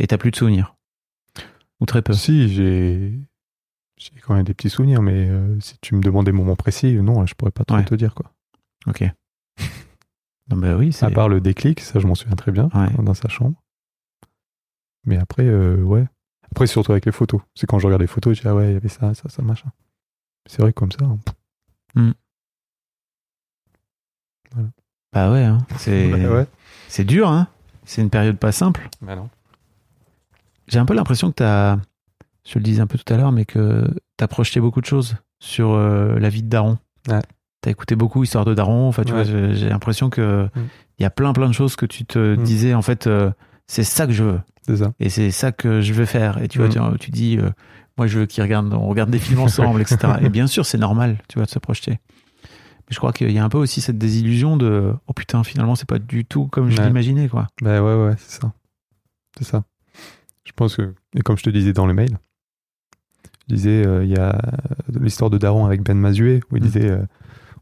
[0.00, 0.76] Et t'as plus de souvenirs?
[1.80, 2.12] Ou très peu?
[2.12, 3.18] Si, j'ai
[3.96, 6.94] j'ai quand même des petits souvenirs, mais euh, si tu me demandais des moments précis,
[6.94, 7.84] non, je pourrais pas trop Ouais.
[7.84, 8.32] te dire quoi.
[8.86, 9.02] Ok.
[10.50, 11.04] Non, bah oui, c'est.
[11.04, 12.90] À part le déclic, ça je m'en souviens très bien, Ouais.
[13.02, 13.60] dans sa chambre.
[15.04, 16.06] Mais après, euh, ouais.
[16.50, 17.40] Après, surtout avec les photos.
[17.54, 19.28] C'est quand je regarde les photos, je dis, ah ouais, il y avait ça, ça,
[19.28, 19.70] ça, machin.
[20.46, 21.04] C'est vrai que comme ça.
[21.96, 22.14] hein.
[25.12, 25.58] Bah ouais, hein.
[25.78, 26.46] c'est Bah ouais.
[26.88, 27.48] c'est dur, hein.
[27.84, 28.88] C'est une période pas simple.
[29.00, 29.28] Bah non.
[30.68, 31.76] J'ai un peu l'impression que t'as,
[32.46, 33.88] je le disais un peu tout à l'heure, mais que
[34.18, 36.76] t'as projeté beaucoup de choses sur euh, la vie de Daron.
[37.08, 37.22] Ouais.
[37.62, 38.88] T'as écouté beaucoup Histoire de Daron.
[38.88, 39.24] Enfin, tu Ouais.
[39.24, 40.60] vois, j'ai l'impression que Mm.
[40.98, 42.42] il y a plein plein de choses que tu te Mm.
[42.42, 42.74] disais.
[42.74, 43.30] En fait, euh,
[43.66, 44.92] c'est ça que je veux C'est ça.
[45.00, 46.42] et c'est ça que je veux faire.
[46.42, 46.92] Et tu vois, Mm.
[46.92, 47.48] tu, tu dis, euh,
[47.96, 49.96] moi, je veux qu'ils regardent, on regarde des films ensemble, etc.
[50.22, 51.98] Et bien sûr, c'est normal, tu vois, de se projeter.
[52.88, 55.74] Mais je crois qu'il y a un peu aussi cette désillusion de, oh putain, finalement,
[55.74, 57.46] c'est pas du tout comme je l'imaginais, quoi.
[57.60, 58.52] Bah ouais, ouais, c'est ça.
[59.38, 59.64] C'est ça.
[60.44, 62.18] Je pense que, et comme je te disais dans le mail,
[63.48, 64.38] je disais, euh, il y a
[64.88, 66.66] l'histoire de Daron avec Ben Mazué, où il Mm.
[66.66, 67.02] disait, euh,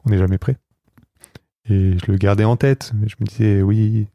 [0.04, 0.56] on n'est jamais prêt.
[1.68, 4.06] Et je le gardais en tête, mais je me disais, oui,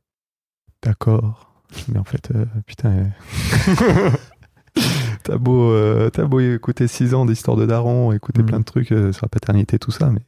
[0.82, 1.54] d'accord.
[1.90, 3.10] Mais en fait, euh, putain,
[5.24, 8.46] t'as beau, euh, beau écouter 6 ans d'histoire de Daron, écouter Mm.
[8.46, 10.22] plein de trucs euh, sur la paternité, tout ça, mais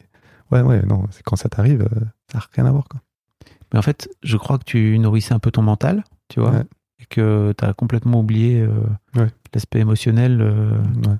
[0.54, 2.00] ouais, ouais, non, c'est quand ça t'arrive, euh,
[2.32, 3.02] ça n'a rien à voir, quoi.
[3.72, 6.64] Mais en fait, je crois que tu nourrissais un peu ton mental, tu vois, Ouais.
[7.00, 8.70] et que tu as complètement oublié euh,
[9.16, 9.28] Ouais.
[9.54, 10.78] l'aspect émotionnel euh,
[11.08, 11.18] Ouais.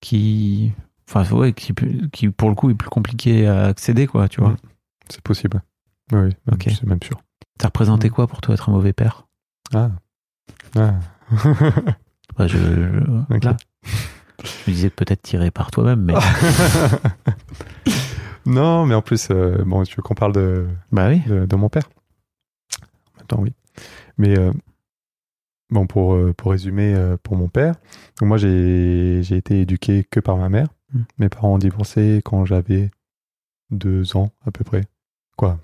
[0.00, 0.72] qui,
[1.08, 1.72] enfin, ouais, qui,
[2.12, 4.50] qui, pour le coup, est plus compliqué à accéder, quoi, tu vois.
[4.50, 4.56] Mm.
[5.10, 5.62] C'est possible.
[6.12, 6.64] Oui, oui, même- Ok.
[6.68, 7.20] c'est même sûr.
[7.60, 8.12] Ça représentait Mm.
[8.12, 9.26] quoi pour toi être un mauvais père?
[9.74, 9.90] Ah.
[10.76, 10.94] Ah.
[12.36, 13.56] Bah, je, je- là,
[14.44, 16.14] je me disais peut-être tiré par toi-même, mais
[18.46, 21.20] non, mais en plus, euh, bon, tu veux qu'on parle de, bah oui.
[21.26, 21.88] de, de mon père?
[22.80, 23.52] En même temps, oui.
[24.18, 24.52] Mais euh,
[25.70, 27.74] bon, pour, euh, pour résumer, euh, pour mon père,
[28.20, 30.68] donc moi, j'ai été éduqué que par ma mère.
[30.92, 31.00] Mm.
[31.18, 32.90] Mes parents ont divorcé quand j'avais
[33.70, 34.82] deux ans, à peu près.
[35.36, 35.58] Quoi?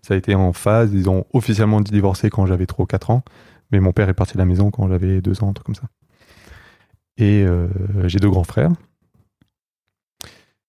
[0.00, 0.92] Ça a été en phase.
[0.92, 3.22] Ils ont officiellement divorcé quand j'avais 3 ou 4 ans.
[3.70, 5.74] Mais mon père est parti de la maison quand j'avais deux ans, un truc comme
[5.74, 5.88] ça.
[7.18, 7.68] Et euh,
[8.08, 8.70] j'ai deux grands frères.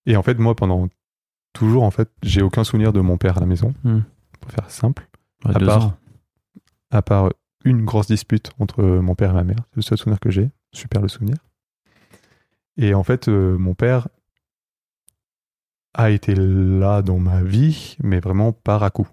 [0.05, 0.89] Et en fait, moi, pendant
[1.53, 4.01] toujours, en fait, j'ai aucun souvenir de mon père à la maison, Hmm.
[4.39, 5.07] pour faire simple,
[5.45, 5.97] Ouais, à part- ans.
[6.91, 7.29] à part
[7.65, 9.59] une grosse dispute entre mon père et ma mère.
[9.71, 10.49] C'est le seul souvenir que j'ai.
[10.73, 11.37] Super le souvenir.
[12.77, 14.07] Et en fait, euh, mon père
[15.93, 19.07] a été là dans ma vie, mais vraiment par à coup.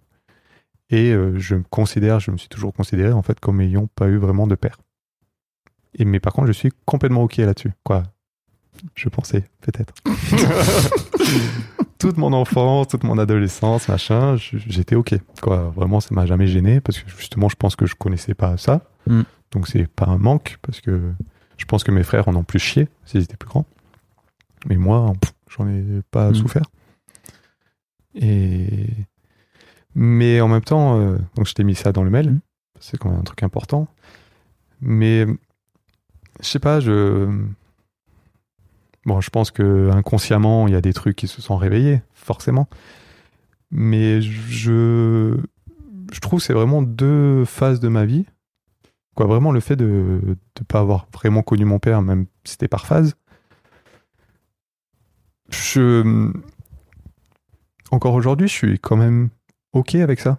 [0.89, 4.09] Et euh, je me considère, je me suis toujours considéré en fait comme ayant pas
[4.09, 4.79] eu vraiment de père.
[5.95, 7.73] Et mais par contre, je suis complètement ok là-dessus.
[7.85, 8.05] Quoi
[8.95, 9.93] Je pensais peut-être.
[11.99, 15.15] toute mon enfance, toute mon adolescence, machin, j'étais ok.
[15.43, 18.57] Quoi, vraiment, ça m'a jamais gêné parce que justement, je pense que je connaissais pas
[18.57, 18.83] ça.
[19.07, 19.23] Mm.
[19.51, 21.13] Donc c'est pas un manque parce que
[21.57, 23.67] je pense que mes frères en ont plus chié s'ils étaient plus grands.
[24.67, 25.13] Mais moi,
[25.49, 26.35] j'en ai pas Mm.
[26.35, 26.63] souffert.
[28.15, 28.87] Et
[29.95, 32.31] mais en même temps, euh, donc je t'ai mis ça dans le mail.
[32.31, 32.41] Mm.
[32.79, 33.89] C'est quand même un truc important.
[34.81, 35.27] Mais
[36.43, 37.29] je sais pas, je
[39.07, 42.69] bon, je pense que inconsciemment, il y a des trucs qui se sont réveillés, forcément.
[43.71, 45.39] Mais je
[46.13, 48.27] je trouve que c'est vraiment deux phases de ma vie.
[49.15, 52.69] Quoi, vraiment le fait de ne pas avoir vraiment connu mon père, même si c'était
[52.69, 53.15] par phase.
[55.51, 56.33] Je
[57.91, 59.31] encore aujourd'hui, je suis quand même
[59.73, 60.39] ok avec ça.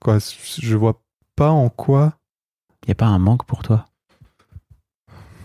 [0.00, 1.02] Quoi, je vois
[1.36, 2.14] pas en quoi.
[2.84, 3.84] Il n'y a pas un manque pour toi?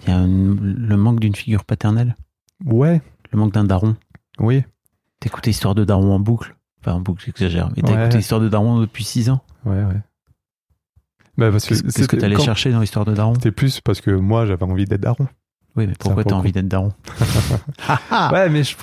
[0.04, 2.16] Il y a le manque d'une figure paternelle?
[2.66, 3.02] Ouais,
[3.32, 3.96] Le manque d'un daron?
[4.40, 4.64] Oui,
[5.20, 6.56] T'écoutais Histoire de Daron en boucle?
[6.82, 7.70] Enfin, en boucle, j'exagère.
[7.76, 8.02] Mais t'as Ouais.
[8.02, 9.42] écouté Histoire de Daron depuis 6 ans?
[9.66, 10.02] Ouais, ouais.
[11.38, 13.34] Bah, parce que Qu'est-ce qu'est-ce que t'allais chercher dans Histoire de Daron?
[13.36, 15.28] C'était plus parce que moi, j'avais envie d'être daron.
[15.76, 16.92] Oui, mais pourquoi pour t'as envie d'être daron?
[18.32, 18.76] Ouais, mais je,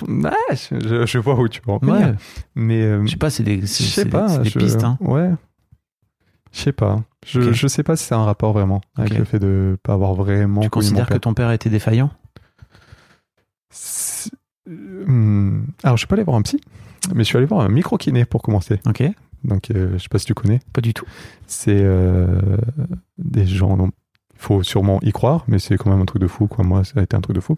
[0.71, 1.95] je, je vois où tu veux en venir.
[1.95, 2.13] Ouais,
[2.55, 4.27] Mais euh, je sais pas, c'est des, c'est- c'est pas.
[4.27, 4.83] des, c'est des je- pistes.
[4.83, 4.97] Hein.
[4.99, 5.31] Ouais.
[6.51, 7.01] Je sais pas.
[7.25, 10.15] Je, je sais pas si c'est un rapport vraiment avec le fait de pas avoir
[10.15, 12.09] vraiment Tu considères que ton père était défaillant
[14.69, 16.59] Hum, Alors, je suis pas allé voir un psy,
[17.13, 18.79] mais je suis allé voir un micro-kiné pour commencer.
[18.85, 19.03] Ok,
[19.43, 20.59] Donc, euh, je sais pas si tu connais.
[20.73, 21.05] pas du tout.
[21.47, 22.57] C'est euh,
[23.17, 23.91] des gens dont
[24.35, 26.47] il faut sûrement y croire, mais c'est quand même un truc de fou.
[26.47, 26.63] Quoi.
[26.63, 27.55] Moi, ça a été un truc de fou.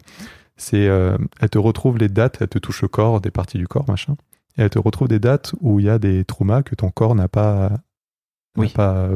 [0.56, 3.66] C'est, euh, elle te retrouve les dates, elle te touche le corps, des parties du
[3.68, 4.16] corps, machin.
[4.56, 7.14] Et elle te retrouve des dates où il y a des traumas que ton corps
[7.14, 7.72] n'a pas,
[8.56, 8.68] Oui.
[8.68, 9.08] pas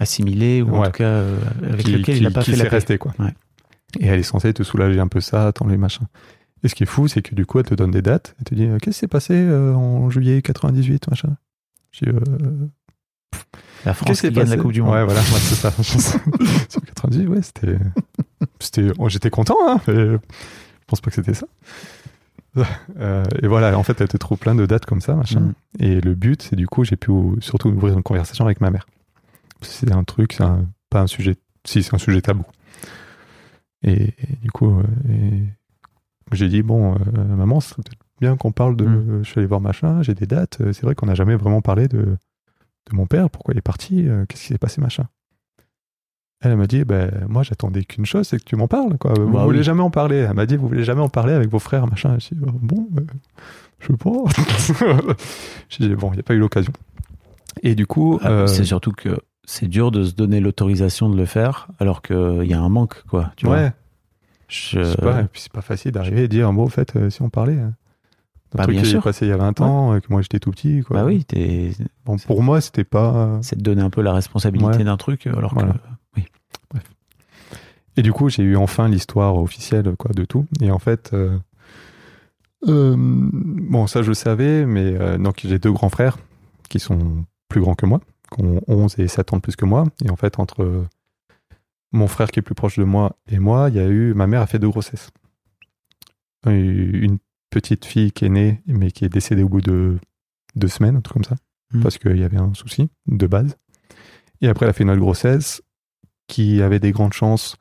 [0.00, 2.62] Assimilé ou en tout cas euh, avec qui, lequel qui- il n'a pas qui fait
[2.62, 3.12] la resté quoi.
[3.18, 3.32] Ouais.
[4.00, 6.06] Et elle est censée te soulager un peu ça, attendre les machins.
[6.62, 8.34] Et ce qui est fou, c'est que du coup, elle te donne des dates.
[8.38, 11.36] Elle te dit euh, qu'est-ce qui s'est passé euh, en juillet 98, machin?
[11.92, 12.66] Je dis, euh,
[13.84, 14.94] La France qui gagne la Coupe du Monde.
[14.94, 15.70] Ouais, voilà, ouais, c'est ça.
[16.68, 17.78] Sur 98, ouais, c'était.
[18.58, 18.90] c'était...
[18.98, 20.18] oh, j'étais content, hein, mais je
[20.86, 21.46] pense pas que c'était ça.
[22.98, 25.40] Euh, et voilà, en fait, elle te trouve plein de dates comme ça, machin.
[25.40, 25.54] Mm.
[25.80, 28.70] Et le but, c'est du coup, j'ai pu ou- surtout ouvrir une conversation avec ma
[28.70, 28.86] mère.
[29.62, 30.44] C'est un truc, c'est
[30.90, 31.36] pas un sujet.
[31.64, 32.44] Si, c'est un sujet tabou.
[33.82, 34.82] Et, et du coup, euh,
[36.32, 38.84] j'ai dit bon, euh, maman, ce serait peut-être bien qu'on parle de.
[38.86, 39.24] Mm.
[39.24, 40.60] Je suis allé voir machin, j'ai des dates.
[40.60, 42.16] euh, C'est vrai qu'on n'a jamais vraiment parlé de, de
[42.96, 45.06] mon père, pourquoi il est parti, qu'est-ce qui s'est passé, machin.
[46.42, 48.98] Elle m'a dit, ben, moi j'attendais qu'une chose, c'est que tu m'en parles.
[48.98, 49.14] Quoi.
[49.18, 49.64] Vous Bah voulez oui.
[49.64, 50.16] jamais en parler.
[50.16, 52.16] Elle m'a dit, vous voulez jamais en parler avec vos frères, machin.
[52.18, 53.04] J'ai dit, Oh, bon, euh,
[53.80, 54.10] je veux pas.
[55.70, 56.72] J'ai dit, bon, il n'y a pas eu l'occasion.
[57.62, 61.16] Et du coup, Ah, euh, C'est surtout que c'est dur de se donner l'autorisation de
[61.16, 63.32] le faire alors qu'il y a un manque, quoi.
[63.36, 63.72] Tu vois ouais,
[64.48, 67.22] je pas, et puis c'est pas facile d'arriver et dire, bon, au fait, euh, si
[67.22, 67.58] on parlait.
[67.58, 67.72] hein.
[68.54, 69.02] Un Bah, truc bien qui est sûr.
[69.02, 70.82] passé il y a 20 ans, euh, que moi j'étais tout petit.
[70.82, 70.96] Quoi.
[70.98, 71.26] Bah oui,
[72.04, 73.38] Bon, pour moi, c'était pas.
[73.42, 74.84] c'est de donner un peu la responsabilité Ouais.
[74.84, 75.72] d'un truc alors Voilà.
[75.72, 75.78] que.
[76.16, 76.24] Oui.
[77.98, 80.46] Et du coup, j'ai eu enfin l'histoire officielle quoi, de tout.
[80.60, 81.36] Et en fait, euh,
[82.68, 86.18] euh, bon, ça je le savais, mais euh, donc j'ai deux grands frères
[86.68, 88.00] qui sont plus grands que moi,
[88.32, 89.84] qui ont 11 et 7 ans de plus que moi.
[90.04, 90.86] Et en fait, entre
[91.92, 94.14] mon frère qui est plus proche de moi et moi, il y a eu.
[94.14, 95.10] Ma mère a fait deux grossesses.
[96.46, 97.18] Une
[97.50, 99.98] petite fille qui est née, mais qui est décédée au bout de
[100.54, 101.36] deux semaines, un truc comme ça,
[101.72, 101.82] Hmm.
[101.82, 103.56] parce qu'il y avait un souci de base.
[104.40, 105.62] Et après, elle a fait une autre grossesse
[106.28, 107.56] qui avait des grandes chances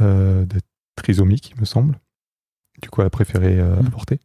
[0.00, 0.66] euh, d'être
[0.96, 2.00] trisomique, il me semble.
[2.82, 3.86] Du coup, elle a préféré euh, Hmm.
[3.86, 4.18] avorter.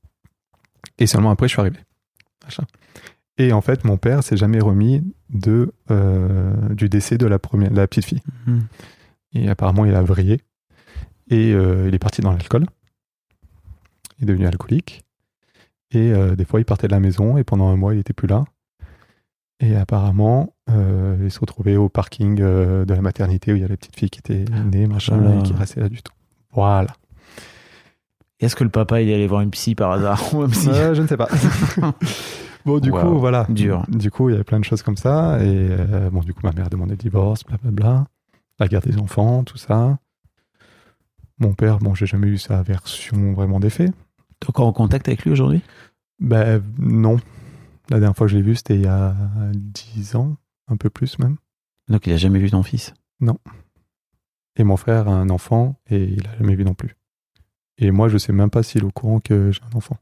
[0.97, 1.77] Et seulement après, je suis arrivé.
[2.43, 2.63] Machin.
[3.37, 7.69] Et en fait, mon père s'est jamais remis de, euh, du décès de la, première,
[7.71, 8.21] de la petite fille.
[8.47, 8.61] Mhm.
[9.33, 10.41] Et apparemment, il a vrillé.
[11.29, 12.65] Et euh, il est parti dans l'alcool.
[14.19, 15.03] Il est devenu alcoolique.
[15.91, 18.13] Et euh, des fois, il partait de la maison et pendant un mois, il était
[18.13, 18.45] plus là.
[19.59, 23.77] Et apparemment, il se retrouvait au parking de la maternité où il y a la
[23.77, 25.39] petite fille qui était née, machin, Voilà.
[25.39, 26.11] et qui restait là du tout.
[26.51, 26.93] Voilà.
[28.41, 30.69] Est-ce que le papa il est allé voir une psy par hasard Ou un psy
[30.93, 31.29] je ne sais pas.
[32.65, 33.01] bon, du Wow.
[33.01, 33.45] coup, voilà.
[33.49, 33.85] Dur.
[33.89, 35.39] Du coup, il y avait plein de choses comme ça.
[35.43, 38.07] Et euh, bon, du coup, ma mère a demandé le divorce, blablabla.
[38.59, 39.97] La garde des enfants, tout ça.
[41.39, 43.93] Mon père, bon, j'ai jamais eu sa version vraiment des faits.
[44.39, 45.61] T'es encore en contact avec lui aujourd'hui?
[46.19, 47.17] Ben non.
[47.89, 49.13] La dernière fois que je l'ai vu, c'était il y a
[49.53, 50.37] 10 ans,
[50.67, 51.35] un peu plus même.
[51.89, 52.93] Donc il a jamais vu ton fils?
[54.57, 56.95] Et mon frère a un enfant et il a jamais vu non plus.
[57.77, 59.97] Et moi, je sais même pas s'il est au courant que j'ai un enfant.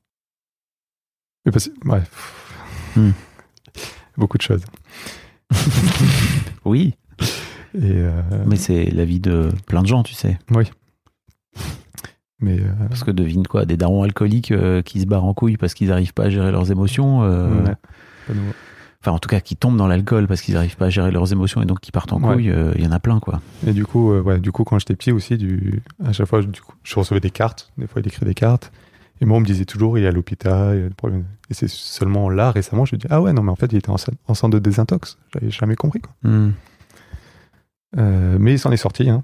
[1.45, 2.42] Mais parce que, bref.
[2.95, 3.11] Hmm.
[4.17, 4.63] Beaucoup de choses.
[6.65, 6.95] Oui,
[7.75, 10.39] Et euh, mais c'est la vie de plein de gens, tu sais.
[12.39, 15.57] mais euh, Parce que devine quoi, des darons alcooliques euh, qui se barrent en couille
[15.57, 17.19] parce qu'ils n'arrivent pas à gérer leurs émotions.
[17.19, 17.75] ouais,
[18.27, 18.33] pas.
[19.01, 21.33] Enfin, en tout cas, qui tombent dans l'alcool parce qu'ils n'arrivent pas à gérer leurs
[21.33, 23.41] émotions et donc qui partent en couille, il y en a plein, quoi.
[23.67, 26.61] Et du coup, ouais, du coup, quand j'étais petit aussi, du, à chaque fois, du
[26.61, 27.73] coup, je recevais des cartes.
[27.77, 28.71] Des fois, il écrit des cartes.
[29.23, 31.23] Et moi, on me disait toujours, il est à l'hôpital, il a des problèmes.
[31.49, 33.77] Et c'est seulement là, récemment, je me dis, ah ouais, non, mais en fait, il
[33.77, 35.17] était en, cen- en centre de désintox.
[35.33, 36.13] J'avais jamais compris, quoi.
[36.23, 36.51] Hmm.
[37.97, 39.23] Euh, mais il s'en est sorti, hein.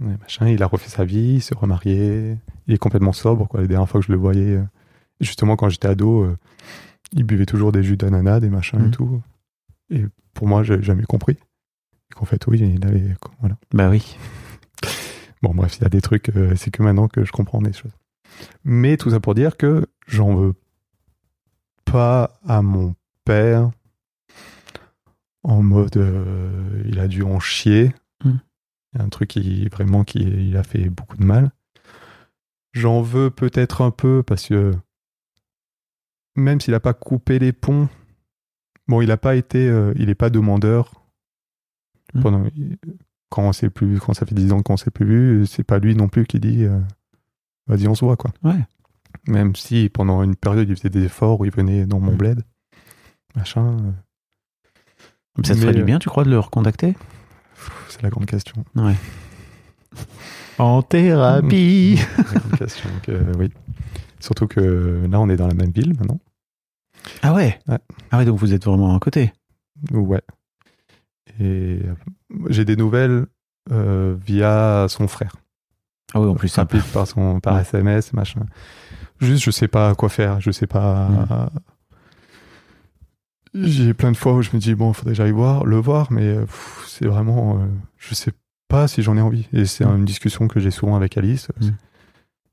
[0.00, 2.36] Machin, il a refait sa vie, il s'est remarié.
[2.66, 3.62] Il est complètement sobre, quoi.
[3.62, 4.62] La dernière fois que je le voyais, euh,
[5.18, 6.36] justement, quand j'étais ado, euh,
[7.12, 9.22] il buvait toujours des jus d'ananas, des machins et tout.
[9.88, 11.38] Et pour moi, j'ai jamais compris.
[12.14, 13.56] Qu'en fait, oui, il avait, voilà.
[13.72, 14.18] Bah oui.
[15.42, 17.72] Bon, bref, il y a des trucs, euh, c'est que maintenant que je comprends des
[17.72, 17.92] choses.
[18.64, 20.54] Mais tout ça pour dire que j'en veux
[21.84, 23.70] pas à mon père
[25.42, 27.94] en mode euh, il a dû en chier.
[28.24, 28.30] Mm.
[28.92, 31.50] Il y a un truc qui vraiment qui il a fait beaucoup de mal.
[32.72, 34.74] J'en veux peut-être un peu parce que
[36.36, 37.88] même s'il n'a pas coupé les ponts,
[38.86, 40.92] bon, il n'a pas été, euh, il n'est pas demandeur.
[42.14, 42.22] Mm.
[42.22, 42.44] Pendant,
[43.28, 45.78] quand on s'est plus, quand ça fait 10 ans qu'on s'est plus vu, c'est pas
[45.78, 46.80] lui non plus qui dit euh,
[47.70, 48.30] vas-y on se voit quoi.
[48.44, 48.58] Ouais.
[49.26, 52.16] Même si pendant une période il faisait des efforts où il venait dans mon Mm.
[52.16, 52.42] bled,
[53.34, 53.90] machin, euh,
[55.38, 56.94] Mais ça te ferait du euh, bien, tu crois, de le recontacter?
[57.88, 58.64] C'est la grande question.
[58.76, 58.94] Ouais.
[60.58, 63.50] En thérapie C'est la grande question que, oui.
[64.20, 66.20] Surtout que là on est dans la même ville maintenant.
[67.22, 67.58] Ah ouais?
[67.66, 67.78] Ouais.
[68.10, 69.32] Ah ouais, donc vous êtes vraiment à côté.
[69.90, 70.20] Ouais.
[71.38, 71.94] Et euh,
[72.50, 73.24] j'ai des nouvelles
[73.72, 75.36] euh, via son frère.
[76.14, 76.78] Ah oui, en plus simple.
[76.78, 77.60] simple par son par Ouais.
[77.62, 78.40] SMS machin
[79.20, 81.08] juste je sais pas quoi faire je sais pas
[83.52, 83.64] Mm.
[83.66, 86.12] j'ai plein de fois où je me dis bon faudrait que j'aille voir le voir
[86.12, 86.46] mais euh,
[86.86, 87.66] c'est vraiment euh,
[87.98, 88.32] je sais
[88.68, 89.96] pas si j'en ai envie et c'est Mm.
[89.98, 91.64] une discussion que j'ai souvent avec Alice Mm.
[91.66, 91.68] il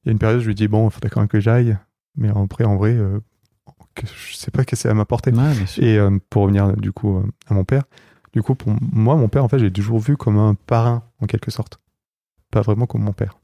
[0.06, 1.78] y a une période je lui dis bon faudrait quand même que j'aille
[2.16, 3.20] mais après en vrai euh,
[4.04, 7.18] je sais pas qu'est-ce que ça va m'apporter Ouais, et euh, pour revenir du coup
[7.18, 7.84] euh, à mon père,
[8.34, 11.26] du coup pour moi mon père en fait j'ai toujours vu comme un parrain en
[11.28, 11.80] quelque sorte,
[12.52, 13.38] pas vraiment comme mon père.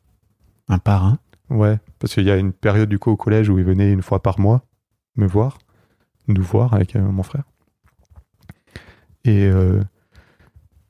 [0.70, 3.66] Un parrain Ouais, parce qu'il y a une période du coup au collège où il
[3.66, 4.66] venait une fois par mois
[5.16, 5.60] me voir,
[6.28, 7.44] nous voir avec euh, mon frère.
[9.26, 9.82] Et euh,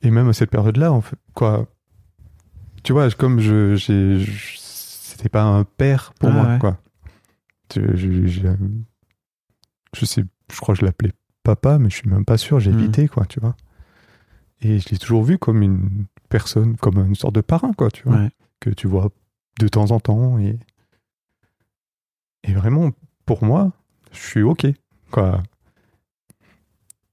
[0.02, 1.66] et même à cette période-là, en fait, quoi,
[2.82, 6.58] tu vois, comme je, je- c'était pas un père pour Ah moi, ouais.
[6.58, 6.78] quoi.
[7.74, 8.48] Je, je, je-
[9.96, 11.12] je sais, je crois que je l'appelais
[11.42, 12.80] papa, mais je suis même pas sûr, j'ai Mhm.
[12.80, 13.56] évité, quoi, tu vois.
[14.60, 18.02] Et je l'ai toujours vu comme une personne, comme une sorte de parrain, quoi, tu
[18.04, 18.30] vois Ouais.
[18.60, 19.10] que tu vois
[19.58, 20.58] de temps en temps et
[22.42, 22.90] et vraiment
[23.26, 23.72] pour moi
[24.12, 24.66] je suis ok
[25.10, 25.42] quoi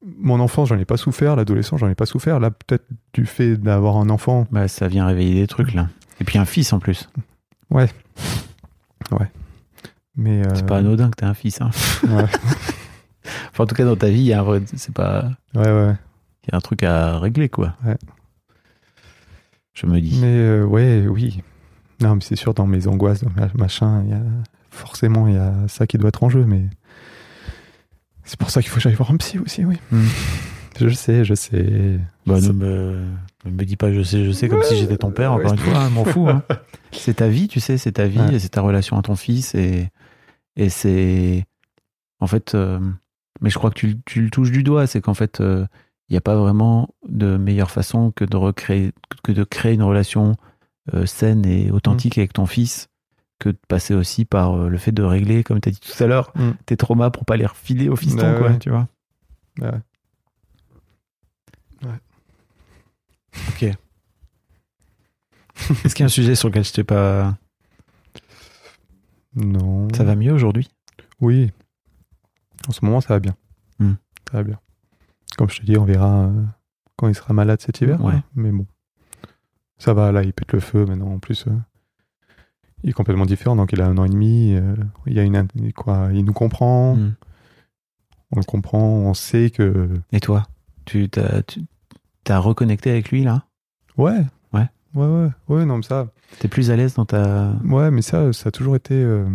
[0.03, 3.55] mon enfance j'en ai pas souffert l'adolescence j'en ai pas souffert là peut-être du fait
[3.57, 5.89] d'avoir un enfant Bah, ça vient réveiller des trucs, là.
[6.19, 7.09] Et puis un fils en plus.
[10.15, 11.61] mais euh, C'est pas anodin que t'aies un fils.
[11.61, 11.69] Hein.
[12.07, 12.25] ouais
[13.51, 15.29] Enfin, en tout cas, dans ta vie, il y a un c'est pas.
[15.53, 15.93] ouais ouais
[16.43, 17.75] Il y a un truc à régler, quoi.
[19.73, 20.17] Je me dis.
[20.19, 21.41] Mais euh, ouais, oui.
[22.01, 24.21] Non, mais c'est sûr, dans mes angoisses, dans ma- machin, y a,
[24.69, 26.63] forcément, il y a ça qui doit être en jeu, mais
[28.23, 29.77] c'est pour ça qu'il faut que j'aille voir un psy aussi, oui.
[29.91, 30.05] Hmm.
[30.79, 31.99] Je sais, je sais.
[32.25, 32.53] Bah, Je ne sais.
[32.53, 33.05] me,
[33.45, 35.57] ne me dis pas je sais, je sais, comme si j'étais ton père, encore Ouais.
[35.57, 36.27] une fois, hein, m'en fous.
[36.29, 36.43] hein.
[36.91, 38.35] C'est ta vie, tu sais, c'est ta vie, Ouais.
[38.35, 39.89] et c'est ta relation à ton fils, et,
[40.57, 41.45] et c'est.
[42.19, 42.79] En fait, euh,
[43.41, 45.65] mais je crois que tu, tu le touches du doigt, c'est qu'en fait, euh,
[46.09, 48.91] il n'y a pas vraiment de meilleure façon que de, recréer,
[49.23, 50.35] que de créer une relation
[50.93, 52.87] euh, saine et authentique avec ton fils,
[53.39, 56.03] que de passer aussi par euh, le fait de régler, comme tu as dit tout
[56.03, 56.51] à l'heure, Mm.
[56.65, 58.59] tes traumas pour pas les refiler au fiston, Bah quoi, ouais.
[58.59, 58.87] tu vois.
[59.59, 59.71] Ouais.
[63.49, 63.63] Ok.
[65.85, 67.37] Est-ce qu'il y a un sujet sur lequel je t'ai pas.
[69.35, 69.87] Non.
[69.95, 70.67] Ça va mieux aujourd'hui?
[71.19, 71.51] Oui.
[72.67, 73.35] En ce moment, ça va bien.
[73.79, 73.93] Hmm.
[74.29, 74.59] Ça va bien.
[75.37, 76.43] Comme je te dis, on verra euh,
[76.97, 78.03] quand il sera malade cet hiver.
[78.03, 78.11] Ouais.
[78.13, 78.23] quoi.
[78.35, 78.65] Mais bon.
[79.81, 81.11] Ça va, là, il pète le feu maintenant.
[81.11, 81.57] En plus, euh,
[82.83, 83.55] il est complètement différent.
[83.55, 84.53] Donc, il a un an et demi.
[84.53, 84.75] euh,
[85.07, 86.95] il, y a une, quoi, il nous comprend.
[86.95, 87.15] Mm.
[88.31, 88.79] On le comprend.
[88.79, 89.89] On sait que.
[90.11, 90.43] Et toi
[90.85, 91.65] Tu t'as tu-
[92.23, 93.47] t'as reconnecté avec lui là?
[93.97, 94.21] Ouais.
[94.53, 94.67] Ouais.
[94.93, 95.29] Ouais, ouais.
[95.47, 96.11] Ouais, non, mais ça.
[96.37, 97.53] T'es plus à l'aise dans ta.
[97.65, 98.93] Ouais, mais ça, ça a toujours été.
[98.93, 99.25] euh,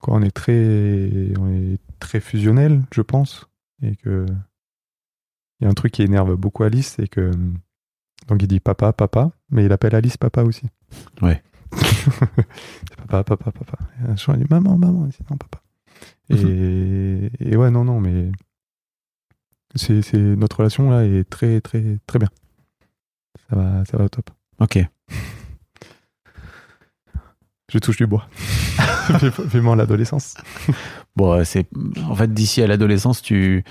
[0.00, 3.50] quoi, on est très, on est très fusionnel, je pense,
[3.82, 4.24] et que
[5.60, 7.30] il y a un truc qui énerve beaucoup Alice, c'est que
[8.28, 10.66] donc il dit papa, papa, mais il appelle Alice papa aussi.
[11.20, 11.42] Ouais.
[13.08, 13.78] Papa, papa, papa.
[14.00, 15.62] Et un jour, il dit maman, maman, il dit non papa.
[16.28, 18.30] Et, et ouais, non, non, mais
[19.74, 22.28] c'est, c'est notre relation là est très, très, très bien.
[23.48, 24.30] Ça va, ça va au top.
[24.58, 24.78] Ok.
[27.72, 28.28] Je touche du bois.
[29.46, 30.34] Vivement l'adolescence.
[31.16, 31.66] Bon, euh, c'est.
[32.06, 33.64] En fait, d'ici à l'adolescence, tu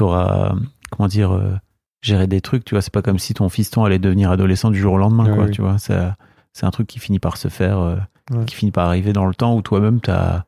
[0.00, 0.56] auras.
[0.90, 1.54] Comment dire euh,
[2.02, 2.82] Gérer des trucs, tu vois.
[2.82, 5.44] C'est pas comme si ton fiston allait devenir adolescent du jour au lendemain, Ouais, quoi,
[5.46, 5.50] oui.
[5.50, 5.76] tu vois.
[5.78, 7.78] C'est un truc qui finit par se faire.
[7.78, 7.96] euh,
[8.32, 8.44] Ouais.
[8.44, 10.42] Qui finit par arriver dans le temps où toi-même, t'as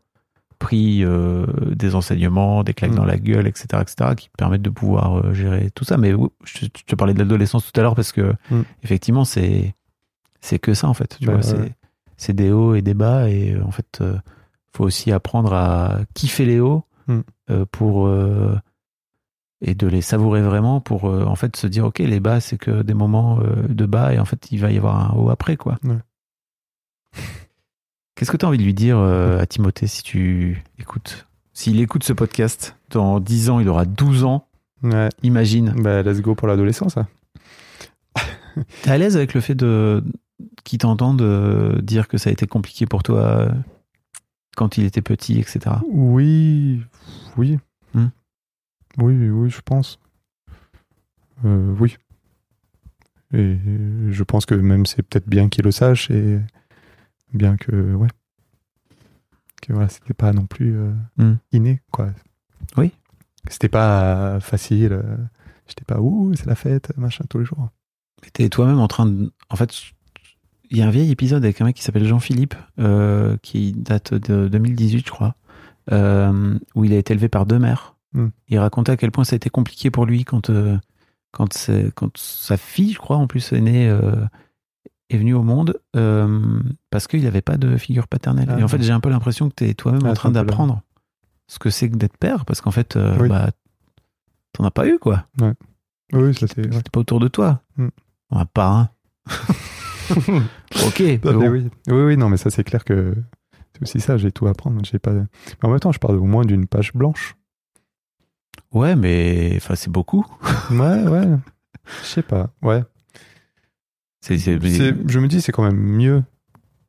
[0.59, 1.47] pris euh,
[1.77, 2.97] des enseignements, des claques Mm.
[2.97, 5.97] dans la gueule, etc., etc., qui te permettent de pouvoir euh, gérer tout ça.
[5.97, 6.11] Mais
[6.43, 8.63] je, je te parlais de l'adolescence tout à l'heure parce que Mm.
[8.83, 9.75] effectivement, c'est
[10.41, 11.17] c'est que ça en fait.
[11.21, 11.73] Tu Bah, vois, ouais.
[12.17, 14.03] c'est des hauts et des bas et en fait,
[14.77, 17.21] faut aussi apprendre à kiffer les hauts Mm.
[17.71, 18.09] pour
[19.61, 22.59] et de les savourer vraiment pour euh, en fait se dire ok les bas c'est
[22.59, 25.31] que des moments euh, de bas et en fait il va y avoir un haut
[25.31, 25.79] après quoi.
[25.85, 25.99] Ouais.
[28.15, 31.27] Qu'est-ce que tu as envie de lui dire euh, à Timothée si tu écoutes?
[31.53, 34.47] S'il écoute ce podcast, dans 10 ans, il aura 12 ans,
[34.83, 35.09] Ouais.
[35.25, 35.75] imagine.
[35.83, 36.97] Bah, let's go pour l'adolescence.
[36.97, 37.09] hein.
[38.83, 40.05] T'es à l'aise avec le fait de
[40.65, 41.21] qu'il t'entende
[41.83, 43.49] dire que ça a été compliqué pour toi
[44.57, 45.77] quand il était petit, etc.
[45.89, 46.81] Oui,
[47.37, 47.59] oui.
[47.95, 48.09] Hmm.
[48.99, 49.99] Oui, oui, je pense.
[51.45, 51.97] Euh, oui.
[53.33, 53.57] Et
[54.09, 56.41] je pense que même c'est peut-être bien qu'il le sache et
[57.33, 58.09] bien que, ouais.
[59.63, 61.35] Que voilà, c'était pas non plus euh, Hmm.
[61.53, 62.11] inné, quoi.
[62.77, 62.93] Oui.
[63.49, 64.93] C'était pas facile.
[64.93, 65.17] euh,
[65.67, 67.69] J'étais pas, ouh, c'est la fête, machin, tous les jours.
[68.23, 69.31] Mais T'es toi-même en train de.
[69.51, 69.75] En fait,
[70.71, 74.15] il y a un vieil épisode avec un mec qui s'appelle Jean-Philippe, euh, qui date
[74.15, 75.35] de 2018, je crois,
[75.93, 77.95] euh, où il a été élevé par deux mères.
[78.13, 78.29] Hmm.
[78.49, 80.79] Il racontait à quel point ça a été compliqué pour lui quand, euh,
[81.33, 81.53] quand,
[82.17, 84.25] sa fille, je crois, en plus, est née, euh,
[85.11, 88.49] est venue au monde, euh, parce qu'il n'avait pas de figure paternelle.
[88.51, 88.59] Ah.
[88.59, 90.31] Et en fait, j'ai un peu l'impression que tu es toi-même Ah, en c'est train
[90.31, 90.83] d'apprendre
[91.47, 93.29] ce que c'est que d'être père, parce qu'en fait, Oui.
[93.29, 93.51] bah,
[94.53, 95.27] t'en as pas eu, quoi.
[95.41, 95.49] Oui,
[96.13, 96.33] ouais.
[96.33, 97.63] C'était pas autour de toi.
[97.77, 97.89] Hmm.
[98.31, 98.89] On a pas un.
[100.87, 101.03] ok.
[101.25, 101.49] Ah, bon.
[101.49, 101.69] oui.
[101.89, 103.15] oui, oui, non, mais ça c'est clair que
[103.75, 104.81] c'est aussi ça, j'ai tout à apprendre.
[104.85, 105.13] J'ai pas...
[105.13, 105.23] Mais
[105.63, 107.37] en même temps, je parle au moins d'une page blanche.
[108.73, 110.27] Ouais, mais enfin, c'est beaucoup.
[110.71, 111.27] Ouais, ouais.
[112.03, 112.83] Je sais pas, ouais.
[114.29, 116.23] Je me dis, c'est quand même mieux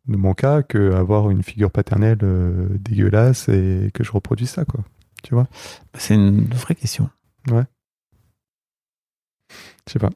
[0.08, 4.84] de mon cas qu'avoir une figure paternelle euh, dégueulasse et que je reproduise ça, quoi.
[5.24, 5.48] Tu vois?
[5.94, 7.10] C'est une vraie question.
[7.48, 7.64] Je
[9.94, 10.10] sais pas.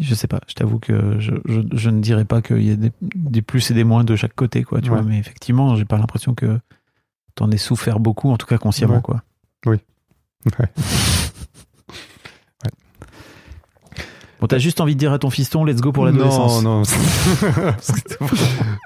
[0.00, 0.40] Je, sais pas.
[0.46, 3.70] Je t'avoue que je, je, je ne dirais pas qu'il y a des, des plus
[3.70, 4.80] et des moins de chaque côté, quoi.
[4.80, 4.96] Tu Ouais.
[5.00, 6.60] vois, mais effectivement, j'ai pas l'impression que
[7.34, 9.02] t'en aies souffert beaucoup, en tout cas consciemment, Ouais.
[9.02, 9.22] quoi.
[10.46, 10.66] Ouais.
[14.40, 16.62] Bon, t'as juste envie de dire à ton fiston, let's go pour l'adolescence.
[16.62, 16.82] Non, non.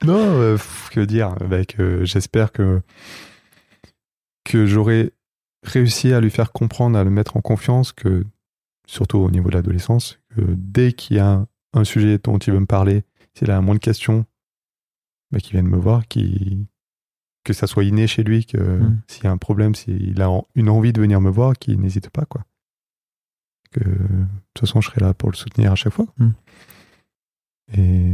[0.05, 0.57] non, euh,
[0.91, 2.81] que dire Avec, euh, J'espère que,
[4.45, 5.13] que j'aurai
[5.63, 8.25] réussi à lui faire comprendre, à le mettre en confiance, que,
[8.87, 11.45] surtout au niveau de l'adolescence, que dès qu'il y a
[11.75, 14.25] un sujet dont il veut me parler, s'il a moins de questions,
[15.33, 16.65] bah, qu'il vienne me voir, qu'il-
[17.45, 19.01] que ça soit inné chez lui, que Mm.
[19.09, 22.11] s'il y a un problème, s'il a une envie de venir me voir, qu'il n'hésite
[22.11, 22.45] pas, quoi.
[23.73, 26.07] Que, de toute façon, je serai là pour le soutenir à chaque fois.
[26.19, 26.31] Mm.
[27.75, 28.13] Et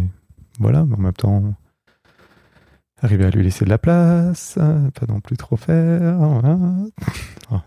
[0.60, 1.54] voilà, mais en même temps,
[3.00, 6.16] arriver à lui laisser de la place, pas non plus trop faire.
[6.18, 6.58] Voilà.
[7.50, 7.60] Oh,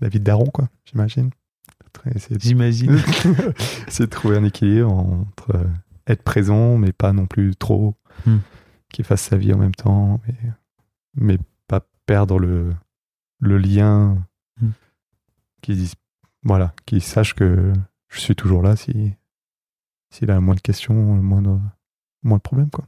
[0.00, 1.30] David Daron, quoi, j'imagine.
[2.38, 2.96] J'imagine.
[3.88, 5.64] C'est de trouver un équilibre entre euh,
[6.06, 7.94] être présent, mais pas non plus trop,
[8.26, 8.38] Hmm.
[8.92, 10.34] qu'il fasse sa vie en même temps, mais,
[11.18, 12.74] mais pas perdre le,
[13.40, 14.24] le lien,
[14.60, 14.70] Hmm.
[15.62, 15.86] qu'il
[16.42, 17.72] voilà, qu'il sache que
[18.08, 19.12] je suis toujours là si
[20.10, 21.56] s'il a moins de questions, moins de,
[22.22, 22.86] moins de problèmes, quoi.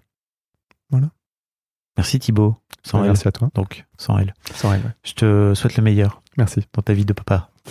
[1.97, 2.57] Merci Thibaut.
[2.83, 3.09] Sans elle.
[3.09, 3.51] Merci à toi.
[3.55, 4.33] Donc, sans elle.
[4.55, 4.95] Sans elle, ouais.
[5.05, 6.67] Je te souhaite le meilleur Merci.
[6.73, 7.51] dans ta vie de papa.